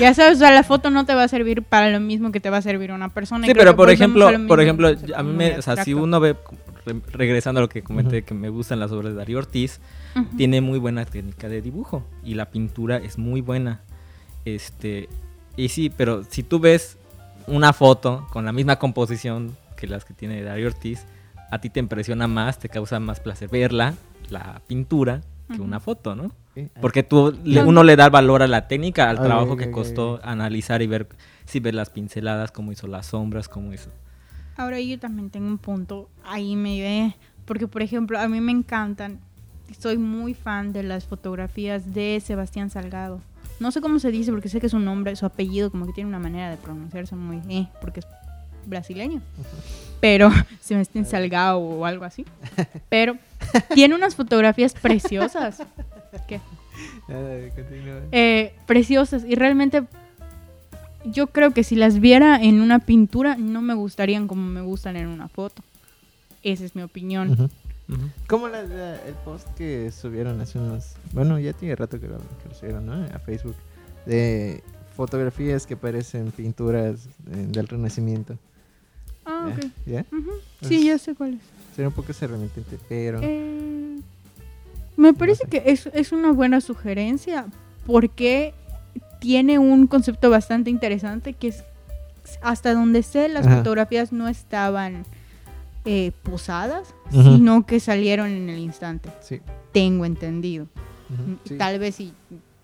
ya 0.00 0.12
sabes, 0.14 0.38
o 0.38 0.40
sea, 0.40 0.50
la 0.50 0.64
foto 0.64 0.90
no 0.90 1.06
te 1.06 1.14
va 1.14 1.22
a 1.22 1.28
servir 1.28 1.62
para 1.62 1.90
lo 1.90 2.00
mismo 2.00 2.32
que 2.32 2.40
te 2.40 2.50
va 2.50 2.56
a 2.56 2.62
servir 2.62 2.90
una 2.90 3.08
persona. 3.10 3.46
Sí, 3.46 3.52
pero 3.54 3.76
por 3.76 3.88
ejemplo, 3.88 4.28
por 4.48 4.60
ejemplo, 4.60 4.88
a 5.14 5.22
mí 5.22 5.32
me, 5.32 5.58
o 5.58 5.62
sea, 5.62 5.76
si 5.84 5.94
uno 5.94 6.18
ve, 6.18 6.34
re- 6.84 7.00
regresando 7.12 7.60
a 7.60 7.62
lo 7.62 7.68
que 7.68 7.82
comenté, 7.82 8.22
que 8.24 8.34
me 8.34 8.48
gustan 8.48 8.80
las 8.80 8.90
obras 8.90 9.12
de 9.12 9.18
Darío 9.18 9.38
Ortiz, 9.38 9.80
Tiene 10.36 10.60
muy 10.60 10.78
buena 10.78 11.04
técnica 11.04 11.48
de 11.48 11.60
dibujo 11.62 12.04
y 12.22 12.34
la 12.34 12.50
pintura 12.50 12.96
es 12.98 13.18
muy 13.18 13.40
buena. 13.40 13.80
Este, 14.44 15.08
y 15.56 15.68
sí, 15.68 15.90
pero 15.94 16.24
si 16.28 16.42
tú 16.42 16.58
ves 16.60 16.96
una 17.46 17.72
foto 17.72 18.26
con 18.32 18.44
la 18.44 18.52
misma 18.52 18.78
composición 18.78 19.56
que 19.76 19.86
las 19.86 20.04
que 20.04 20.14
tiene 20.14 20.42
Darío 20.42 20.66
Ortiz, 20.68 21.04
a 21.50 21.58
ti 21.60 21.70
te 21.70 21.80
impresiona 21.80 22.26
más, 22.26 22.58
te 22.58 22.68
causa 22.68 22.98
más 23.00 23.20
placer 23.20 23.48
verla, 23.48 23.94
la 24.30 24.60
pintura, 24.66 25.20
que 25.48 25.60
una 25.60 25.78
foto, 25.80 26.14
¿no? 26.14 26.32
Porque 26.80 27.02
tú, 27.02 27.36
le- 27.44 27.60
uno 27.68 27.82
le 27.82 27.96
da 27.96 28.08
valor 28.08 28.42
a 28.42 28.46
la 28.46 28.66
técnica, 28.68 29.10
al 29.10 29.18
trabajo 29.24 29.56
que 29.56 29.70
costó 29.70 30.20
analizar 30.22 30.80
y 30.82 30.86
ver 30.86 31.08
si 31.44 31.60
ves 31.60 31.74
las 31.74 31.90
pinceladas, 31.90 32.50
cómo 32.52 32.72
hizo 32.72 32.86
las 32.86 33.06
sombras, 33.06 33.48
cómo 33.48 33.72
hizo. 33.72 33.90
Ahora 34.56 34.80
yo 34.80 34.98
también 34.98 35.30
tengo 35.30 35.46
un 35.48 35.58
punto 35.58 36.08
ahí 36.24 36.54
me 36.56 36.80
ve, 36.80 37.14
porque 37.44 37.66
por 37.68 37.82
ejemplo, 37.82 38.18
a 38.18 38.28
mí 38.28 38.40
me 38.40 38.52
encantan, 38.52 39.20
soy 39.78 39.98
muy 39.98 40.34
fan 40.34 40.72
de 40.72 40.82
las 40.82 41.04
fotografías 41.04 41.94
de 41.94 42.20
Sebastián 42.24 42.70
Salgado. 42.70 43.20
No 43.60 43.70
sé 43.70 43.80
cómo 43.80 43.98
se 43.98 44.10
dice 44.10 44.32
porque 44.32 44.48
sé 44.48 44.60
que 44.60 44.68
su 44.68 44.78
nombre, 44.78 45.14
su 45.16 45.26
apellido 45.26 45.70
como 45.70 45.86
que 45.86 45.92
tiene 45.92 46.08
una 46.08 46.18
manera 46.18 46.50
de 46.50 46.56
pronunciarse 46.56 47.14
muy 47.14 47.40
eh, 47.48 47.68
porque 47.80 48.00
es 48.00 48.06
brasileño. 48.66 49.20
Pero 50.00 50.30
Sebastián 50.60 51.06
Salgado 51.06 51.58
o 51.58 51.84
algo 51.84 52.04
así. 52.04 52.24
Pero 52.88 53.16
tiene 53.74 53.94
unas 53.94 54.14
fotografías 54.14 54.74
preciosas. 54.74 55.62
¿Qué? 56.28 56.40
Eh, 58.12 58.54
preciosas 58.66 59.24
y 59.24 59.34
realmente 59.34 59.84
yo 61.04 61.28
creo 61.28 61.52
que 61.52 61.62
si 61.64 61.76
las 61.76 62.00
viera 62.00 62.42
en 62.42 62.60
una 62.60 62.80
pintura 62.80 63.36
no 63.36 63.62
me 63.62 63.74
gustarían 63.74 64.26
como 64.26 64.48
me 64.48 64.60
gustan 64.60 64.96
en 64.96 65.06
una 65.06 65.28
foto. 65.28 65.62
Esa 66.42 66.64
es 66.64 66.74
mi 66.74 66.82
opinión. 66.82 67.50
Como 68.26 68.48
la- 68.48 68.62
la- 68.62 69.02
el 69.04 69.14
post 69.24 69.46
que 69.56 69.90
subieron 69.92 70.40
hace 70.40 70.58
unos. 70.58 70.94
Bueno, 71.12 71.38
ya 71.38 71.52
tiene 71.52 71.76
rato 71.76 72.00
que 72.00 72.08
lo, 72.08 72.16
que 72.18 72.48
lo 72.48 72.54
subieron, 72.54 72.86
¿no? 72.86 72.94
A 73.14 73.18
Facebook. 73.18 73.54
De 74.06 74.62
fotografías 74.96 75.66
que 75.66 75.76
parecen 75.76 76.30
pinturas 76.30 77.06
eh, 77.30 77.46
del 77.48 77.68
Renacimiento. 77.68 78.38
Ah, 79.26 79.48
¿Ya? 79.48 79.54
ok. 79.54 79.72
¿Ya? 79.86 80.06
Sí, 80.68 80.84
ya 80.86 80.98
sé 80.98 81.14
cuál 81.14 81.34
es. 81.34 81.40
Sería 81.74 81.88
un 81.88 81.94
poco 81.94 82.12
remitente, 82.20 82.78
pero. 82.88 83.20
Eh, 83.22 83.98
me 84.96 85.12
parece 85.12 85.44
sé. 85.44 85.50
que 85.50 85.62
es, 85.66 85.86
es 85.86 86.12
una 86.12 86.30
buena 86.32 86.60
sugerencia 86.60 87.46
porque 87.86 88.54
tiene 89.20 89.58
un 89.58 89.86
concepto 89.86 90.30
bastante 90.30 90.70
interesante 90.70 91.32
que 91.32 91.48
es 91.48 91.64
hasta 92.42 92.72
donde 92.72 93.02
sé 93.02 93.28
las 93.28 93.46
Ajá. 93.46 93.58
fotografías 93.58 94.12
no 94.12 94.28
estaban 94.28 95.04
eh, 95.84 96.12
posadas, 96.22 96.94
Ujú. 97.12 97.22
sino 97.36 97.66
que 97.66 97.78
salieron 97.80 98.28
en 98.28 98.48
el 98.48 98.58
instante. 98.58 99.10
Sí. 99.20 99.40
Tengo 99.72 100.04
entendido. 100.04 100.66
ujú, 101.10 101.38
sí. 101.44 101.56
Tal 101.58 101.78
vez 101.78 101.94
si 101.96 102.12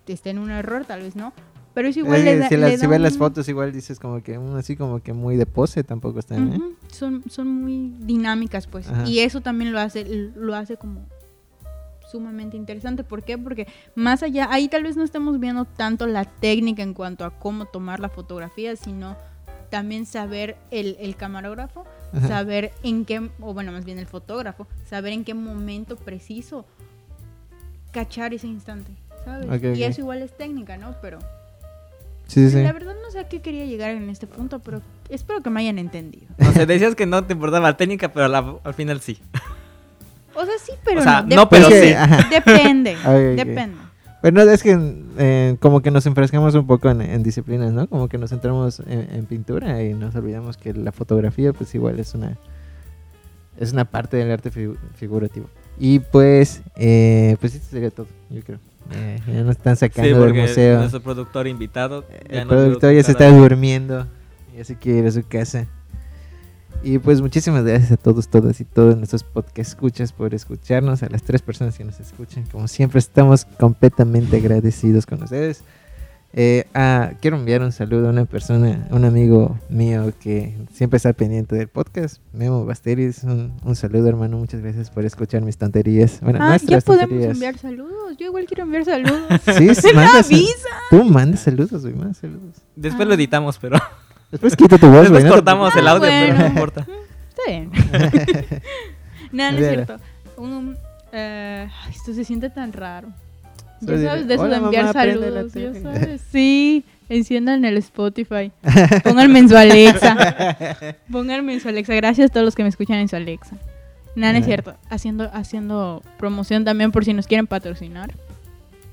esté 0.06 0.30
en 0.30 0.38
un 0.38 0.50
error, 0.50 0.84
tal 0.86 1.02
vez 1.02 1.14
no. 1.16 1.32
Pero 1.74 1.86
es 1.88 1.96
igual 1.96 2.18
Es 2.18 2.24
le 2.24 2.36
da- 2.38 2.48
si, 2.48 2.56
le 2.56 2.60
las- 2.72 2.80
si 2.80 2.86
ves 2.88 3.00
las 3.00 3.12
un- 3.12 3.18
fotos, 3.20 3.48
igual 3.48 3.72
dices 3.72 4.00
como 4.00 4.22
que 4.22 4.38
mm, 4.38 4.56
así 4.56 4.74
como 4.76 5.00
que 5.02 5.12
muy 5.12 5.36
de 5.36 5.46
pose 5.46 5.84
tampoco 5.84 6.18
están, 6.18 6.52
¿eh? 6.52 6.56
Ujú, 6.56 6.74
son, 6.90 7.22
son 7.30 7.46
muy 7.62 7.94
dinámicas, 8.00 8.66
pues. 8.66 8.88
Ajá. 8.88 9.06
Y 9.06 9.20
eso 9.20 9.40
también 9.40 9.70
lo 9.72 9.78
hace, 9.78 10.04
lo 10.34 10.54
hace 10.56 10.76
como 10.76 11.02
sumamente 12.10 12.56
interesante. 12.56 13.04
¿Por 13.04 13.22
qué? 13.22 13.38
Porque 13.38 13.68
más 13.94 14.22
allá, 14.24 14.48
ahí 14.50 14.68
tal 14.68 14.82
vez 14.82 14.96
no 14.96 15.04
estemos 15.04 15.38
viendo 15.38 15.64
tanto 15.64 16.06
la 16.08 16.24
técnica 16.24 16.82
en 16.82 16.92
cuanto 16.94 17.24
a 17.24 17.30
cómo 17.38 17.66
tomar 17.66 18.00
la 18.00 18.08
fotografía, 18.08 18.74
sino 18.74 19.16
también 19.70 20.06
saber 20.06 20.56
el, 20.72 20.96
el 20.98 21.14
camarógrafo, 21.14 21.84
Ajá. 22.12 22.28
saber 22.28 22.72
en 22.82 23.04
qué, 23.04 23.30
o 23.40 23.54
bueno, 23.54 23.72
más 23.72 23.84
bien 23.84 23.98
el 23.98 24.06
fotógrafo, 24.06 24.66
saber 24.88 25.12
en 25.12 25.24
qué 25.24 25.34
momento 25.34 25.96
preciso 25.96 26.64
cachar 27.92 28.34
ese 28.34 28.46
instante, 28.46 28.90
¿sabes? 29.24 29.62
Y 29.76 29.82
eso 29.84 30.00
igual 30.00 30.22
es 30.22 30.36
técnica, 30.36 30.76
¿no? 30.76 30.94
Pero 31.02 31.18
Sí, 32.26 32.44
sí, 32.48 32.50
sí. 32.50 32.62
la 32.62 32.72
verdad 32.72 32.94
no 33.04 33.10
sé 33.10 33.18
a 33.18 33.28
qué 33.28 33.40
quería 33.40 33.64
llegar 33.64 33.90
en 33.90 34.08
este 34.08 34.26
punto, 34.28 34.60
pero 34.60 34.82
espero 35.08 35.42
que 35.42 35.50
me 35.50 35.60
hayan 35.60 35.78
entendido. 35.78 36.26
O 36.38 36.52
sea, 36.52 36.64
decías 36.66 36.94
que 36.94 37.04
no 37.06 37.24
te 37.24 37.32
importaba 37.32 37.68
la 37.70 37.76
técnica, 37.76 38.12
pero 38.12 38.28
la- 38.28 38.56
al 38.62 38.74
final 38.74 39.00
sí. 39.00 39.20
O 40.34 40.44
sea, 40.44 40.54
sí, 40.64 40.72
pero 40.84 41.00
O 41.00 41.02
sea, 41.02 41.22
no. 41.22 41.48
pero 41.48 41.66
Es 41.66 41.74
que, 41.74 41.88
sí. 41.88 41.92
ajá. 41.92 42.28
Depende. 42.30 42.96
Depende. 43.36 43.76
Bueno, 44.22 44.42
es 44.42 44.62
que 44.62 44.78
eh, 45.18 45.56
como 45.60 45.80
que 45.80 45.90
nos 45.90 46.04
enfrascamos 46.06 46.54
un 46.54 46.66
poco 46.66 46.90
en, 46.90 47.00
en 47.00 47.22
disciplinas, 47.22 47.72
¿no? 47.72 47.86
Como 47.88 48.08
que 48.08 48.18
nos 48.18 48.30
centramos 48.30 48.80
en, 48.80 49.08
en 49.12 49.24
pintura 49.26 49.82
y 49.82 49.94
nos 49.94 50.14
olvidamos 50.14 50.56
que 50.58 50.74
la 50.74 50.92
fotografía 50.92 51.52
pues 51.54 51.74
igual 51.74 51.98
es 51.98 52.14
una 52.14 52.36
es 53.58 53.72
una 53.72 53.84
parte 53.84 54.16
del 54.18 54.30
arte 54.30 54.50
figu- 54.50 54.76
figurativo. 54.94 55.46
Y 55.78 55.98
pues, 56.00 56.62
eh, 56.76 57.36
pues 57.40 57.54
esto 57.54 57.68
sería 57.70 57.90
todo, 57.90 58.06
yo 58.30 58.42
creo. 58.42 58.58
Eh, 58.92 59.18
ya 59.26 59.42
nos 59.42 59.56
están 59.56 59.76
Sí, 59.76 59.80
sacando 59.86 60.24
del 60.24 60.34
museo. 60.34 60.78
nuestro 60.78 61.00
productor 61.00 61.46
invitado. 61.46 62.04
ya 62.30 62.42
El 62.42 62.48
productor 62.48 62.92
ya 62.92 63.02
se 63.02 63.12
está 63.12 63.30
durmiendo. 63.30 64.06
Ya 64.56 64.64
se 64.64 64.76
quiere 64.76 64.98
ir 65.00 65.06
a 65.06 65.10
su 65.12 65.22
casa. 65.26 65.66
Y 66.82 66.98
pues 66.98 67.20
muchísimas 67.20 67.62
gracias 67.64 67.92
a 67.92 67.96
todos, 67.98 68.28
todas 68.28 68.58
y 68.60 68.64
todos 68.64 68.96
nuestros 68.96 69.22
podcast 69.22 69.58
escuchas 69.72 70.12
por 70.12 70.34
escucharnos, 70.34 71.02
a 71.02 71.10
las 71.10 71.22
tres 71.22 71.42
personas 71.42 71.76
que 71.76 71.84
nos 71.84 72.00
escuchan. 72.00 72.44
Como 72.50 72.68
siempre 72.68 72.98
estamos 72.98 73.44
completamente 73.44 74.38
agradecidos 74.38 75.04
con 75.04 75.22
ustedes. 75.22 75.62
Eh, 76.32 76.64
ah, 76.74 77.10
quiero 77.20 77.36
enviar 77.36 77.60
un 77.60 77.72
saludo 77.72 78.06
a 78.06 78.10
una 78.10 78.24
persona, 78.24 78.86
un 78.92 79.04
amigo 79.04 79.58
mío 79.68 80.12
que 80.20 80.56
siempre 80.72 80.96
está 80.96 81.12
pendiente 81.12 81.54
del 81.56 81.68
podcast, 81.68 82.22
Memo 82.32 82.64
Basteris. 82.64 83.24
Un, 83.24 83.52
un 83.62 83.76
saludo 83.76 84.08
hermano, 84.08 84.38
muchas 84.38 84.62
gracias 84.62 84.90
por 84.90 85.04
escuchar 85.04 85.42
mis 85.42 85.58
tonterías. 85.58 86.20
Bueno, 86.22 86.38
Ah, 86.40 86.56
ya 86.56 86.80
podemos 86.80 87.08
tonterías. 87.08 87.34
enviar 87.34 87.58
saludos. 87.58 88.16
Yo 88.16 88.26
igual 88.26 88.46
quiero 88.46 88.62
enviar 88.62 88.84
saludos. 88.86 89.20
Sí, 89.58 89.74
sí, 89.74 89.88
manda 89.94 90.20
avisa! 90.20 90.68
Tú 90.88 91.04
manda 91.04 91.36
saludos, 91.36 91.82
güey, 91.82 91.94
manda 91.94 92.14
saludos. 92.14 92.56
Después 92.74 93.02
Ah. 93.04 93.08
lo 93.08 93.14
editamos, 93.14 93.58
pero 93.58 93.76
Después 94.30 94.56
quita 94.56 94.78
tu 94.78 94.88
voz, 94.88 95.02
después 95.02 95.24
no 95.24 95.30
te 95.30 95.34
cortamos 95.36 95.74
el 95.76 95.86
Ah, 95.88 95.90
audio, 95.92 96.02
pero 96.08 96.34
no 96.38 96.46
importa. 96.46 96.86
Está 97.30 97.42
bien. 97.48 97.70
Nada, 99.32 99.52
no 99.52 99.58
es 99.58 99.68
cierto. 99.68 99.96
Un, 100.36 100.76
eh, 101.12 101.68
esto 101.90 102.14
se 102.14 102.24
siente 102.24 102.50
tan 102.50 102.72
raro. 102.72 103.08
Ya 103.82 103.96
sabes 103.98 104.28
de 104.28 104.34
eso 104.34 104.42
"Hola, 104.42 104.58
de 104.58 104.64
enviar 104.64 104.84
mamá, 104.84 104.92
saludos. 104.92 105.52
Ya 105.54 105.72
tele". 105.72 105.82
sabes. 105.82 106.20
Sí, 106.30 106.84
enciendan 107.08 107.64
el 107.64 107.76
Spotify. 107.78 108.52
Pónganme 109.02 109.38
en 109.38 109.48
su 109.48 109.56
Alexa. 109.56 110.96
Pónganme 111.10 111.54
en 111.54 111.60
su 111.60 111.68
Alexa. 111.68 111.94
Gracias 111.94 112.30
a 112.30 112.32
todos 112.32 112.44
los 112.44 112.54
que 112.54 112.62
me 112.62 112.68
escuchan 112.68 112.98
en 112.98 113.08
su 113.08 113.16
Alexa. 113.16 113.56
Nada, 114.16 114.34
no 114.34 114.38
es 114.40 114.44
cierto. 114.44 114.74
Haciendo, 114.90 115.30
haciendo 115.32 116.02
promoción 116.18 116.64
también 116.64 116.92
por 116.92 117.04
si 117.06 117.14
nos 117.14 117.26
quieren 117.26 117.46
patrocinar. 117.46 118.12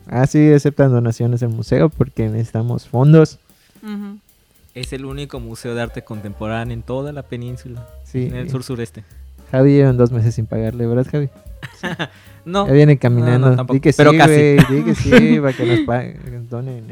Ah, 0.09 0.25
sí, 0.25 0.53
aceptan 0.53 0.91
donaciones 0.91 1.41
del 1.41 1.49
museo 1.49 1.89
porque 1.89 2.29
necesitamos 2.29 2.87
fondos. 2.87 3.39
Ujú. 3.83 4.19
Es 4.77 4.93
el 4.93 5.05
único 5.05 5.39
museo 5.39 5.73
de 5.75 5.81
arte 5.81 6.03
contemporáneo 6.03 6.73
en 6.73 6.83
toda 6.83 7.11
la 7.11 7.23
península, 7.23 7.87
Sí. 8.03 8.27
en 8.27 8.35
el 8.35 8.49
sur 8.49 8.63
sureste. 8.63 9.03
Javi 9.51 9.71
llevan 9.73 9.97
dos 9.97 10.11
meses 10.11 10.35
sin 10.35 10.45
pagarle, 10.45 10.85
¿verdad, 10.85 11.07
Javi? 11.11 11.29
No, 12.45 12.65
Ya 12.67 12.73
viene 12.73 12.97
caminando. 12.97 13.47
No, 13.47 13.49
no, 13.51 13.55
tampoco, 13.57 13.73
Di 13.73 13.79
que 13.81 13.91
pero 13.91 14.11
sí, 14.11 14.17
casi. 14.17 14.83
que 14.85 14.95
sí, 14.95 15.39
para 15.41 15.53
que 15.53 15.65
nos 15.65 15.79
paguen, 15.81 16.47
donen. 16.49 16.85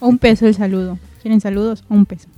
Un 0.00 0.18
peso 0.18 0.46
el 0.46 0.54
saludo. 0.54 0.98
¿Quieren 1.22 1.40
saludos? 1.40 1.82
Un 1.88 2.04
peso. 2.04 2.28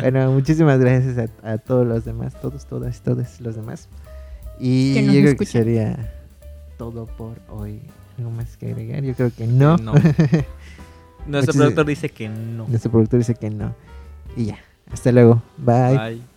bueno, 0.00 0.30
muchísimas 0.30 0.78
gracias 0.78 1.30
a, 1.42 1.52
a 1.52 1.58
todos 1.58 1.86
los 1.86 2.04
demás, 2.04 2.34
todos, 2.40 2.66
todas, 2.66 3.00
todos 3.00 3.40
los 3.40 3.56
demás. 3.56 3.88
Y 4.60 4.94
Que 4.94 5.06
yo 5.06 5.12
creo 5.22 5.36
que 5.36 5.46
sería 5.46 6.12
todo 6.78 7.06
por 7.06 7.38
hoy. 7.48 7.80
¿Algo 8.18 8.30
más 8.30 8.56
que 8.58 8.66
agregar? 8.66 9.02
Yo 9.02 9.14
creo 9.14 9.32
que 9.36 9.46
no. 9.46 9.76
no. 9.78 9.94
Nuestro 11.26 11.52
Muchis- 11.54 11.58
productor 11.58 11.86
dice 11.86 12.08
que 12.08 12.28
no. 12.28 12.66
Nuestro 12.68 12.90
productor 12.90 13.18
dice 13.18 13.34
que 13.34 13.50
no. 13.50 13.74
Y 14.36 14.46
ya. 14.46 14.58
Hasta 14.90 15.12
luego. 15.12 15.42
Bye. 15.58 15.96
Bye. 15.98 16.31